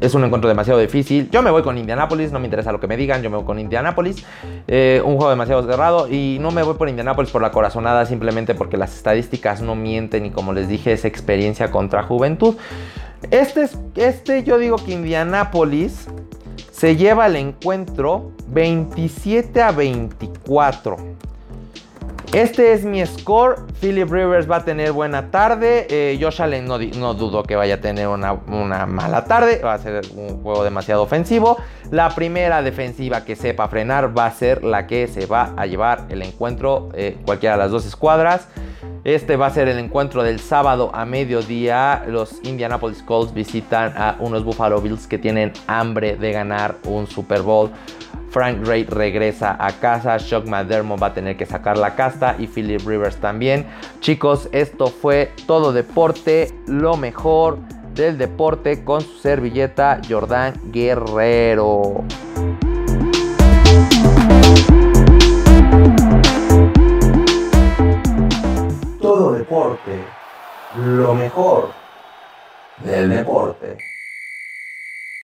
es 0.00 0.14
un 0.14 0.24
encuentro 0.24 0.48
demasiado 0.48 0.80
difícil. 0.80 1.30
Yo 1.30 1.42
me 1.42 1.50
voy 1.50 1.62
con 1.62 1.76
Indianapolis, 1.76 2.32
no 2.32 2.40
me 2.40 2.46
interesa 2.46 2.72
lo 2.72 2.80
que 2.80 2.86
me 2.86 2.96
digan, 2.96 3.22
yo 3.22 3.30
me 3.30 3.36
voy 3.36 3.44
con 3.44 3.58
Indianapolis. 3.58 4.24
Eh, 4.66 5.02
un 5.04 5.16
juego 5.16 5.30
demasiado 5.30 5.62
cerrado 5.62 6.08
y 6.08 6.38
no 6.40 6.50
me 6.50 6.62
voy 6.62 6.74
por 6.74 6.88
Indianapolis 6.88 7.30
por 7.30 7.42
la 7.42 7.50
corazonada, 7.50 8.06
simplemente 8.06 8.54
porque 8.54 8.76
las 8.76 8.94
estadísticas 8.96 9.60
no 9.60 9.74
mienten 9.74 10.26
y 10.26 10.30
como 10.30 10.52
les 10.52 10.68
dije 10.68 10.92
es 10.92 11.04
experiencia 11.04 11.70
contra 11.70 12.02
juventud. 12.02 12.56
Este, 13.30 13.68
este 13.96 14.42
yo 14.42 14.58
digo 14.58 14.76
que 14.76 14.92
Indianapolis 14.92 16.08
se 16.72 16.96
lleva 16.96 17.26
el 17.26 17.36
encuentro 17.36 18.32
27 18.48 19.60
a 19.60 19.72
24. 19.72 20.96
Este 22.32 22.72
es 22.72 22.84
mi 22.84 23.04
score. 23.04 23.56
Philip 23.80 24.10
Rivers 24.10 24.50
va 24.50 24.56
a 24.56 24.64
tener 24.64 24.92
buena 24.92 25.30
tarde. 25.30 25.86
Eh, 25.88 26.18
Josh 26.20 26.42
Allen 26.42 26.66
no, 26.66 26.78
no, 26.78 27.14
dudo 27.14 27.42
que 27.44 27.56
vaya 27.56 27.76
a 27.76 27.80
tener 27.80 28.08
una, 28.08 28.34
mala 28.86 29.24
tarde. 29.24 29.60
Va 29.64 29.72
a 29.72 29.78
ser 29.78 30.02
un 30.14 30.42
juego 30.42 30.64
demasiado 30.64 31.02
ofensivo. 31.02 31.56
La 31.90 32.10
primera 32.10 32.60
defensiva 32.60 33.24
que 33.24 33.36
sepa 33.36 33.68
frenar 33.68 34.16
va 34.16 34.26
a 34.26 34.32
ser 34.32 34.64
la 34.64 34.86
que 34.86 35.08
se 35.08 35.24
va 35.24 35.54
a 35.56 35.64
llevar 35.64 36.04
el 36.10 36.20
encuentro. 36.20 36.90
Eh, 36.92 37.16
cualquiera 37.24 37.56
de 37.56 37.62
las 37.62 37.70
dos 37.70 37.86
escuadras. 37.86 38.48
Este 39.04 39.36
va 39.36 39.46
a 39.46 39.50
ser 39.50 39.66
el 39.68 39.78
encuentro 39.78 40.22
del 40.22 40.40
sábado 40.40 40.90
a 40.92 41.06
mediodía. 41.06 42.04
Los 42.06 42.38
Indianapolis 42.44 43.02
Colts 43.02 43.32
visitan 43.32 43.94
a 43.96 44.16
unos 44.18 44.44
Buffalo 44.44 44.82
Bills 44.82 45.06
que 45.06 45.16
tienen 45.16 45.54
hambre 45.66 46.16
de 46.16 46.32
ganar 46.32 46.76
un 46.84 47.06
Super 47.06 47.40
Bowl. 47.40 47.70
Frank 48.30 48.64
Ray 48.64 48.84
regresa 48.84 49.56
a 49.58 49.72
casa, 49.72 50.16
Shock 50.18 50.46
McDermott 50.46 51.02
va 51.02 51.08
a 51.08 51.14
tener 51.14 51.36
que 51.36 51.46
sacar 51.46 51.76
la 51.76 51.96
casta 51.96 52.36
y 52.38 52.46
Philip 52.46 52.86
Rivers 52.86 53.16
también. 53.16 53.66
Chicos, 54.00 54.48
esto 54.52 54.86
fue 54.86 55.32
todo 55.46 55.72
deporte, 55.72 56.52
lo 56.66 56.96
mejor 56.96 57.58
del 57.94 58.16
deporte 58.18 58.84
con 58.84 59.00
su 59.02 59.18
servilleta 59.18 60.00
Jordán 60.08 60.54
Guerrero. 60.72 62.04
Todo 69.00 69.32
deporte, 69.32 70.04
lo 70.76 71.14
mejor 71.14 71.70
del 72.84 73.10
deporte. 73.10 73.89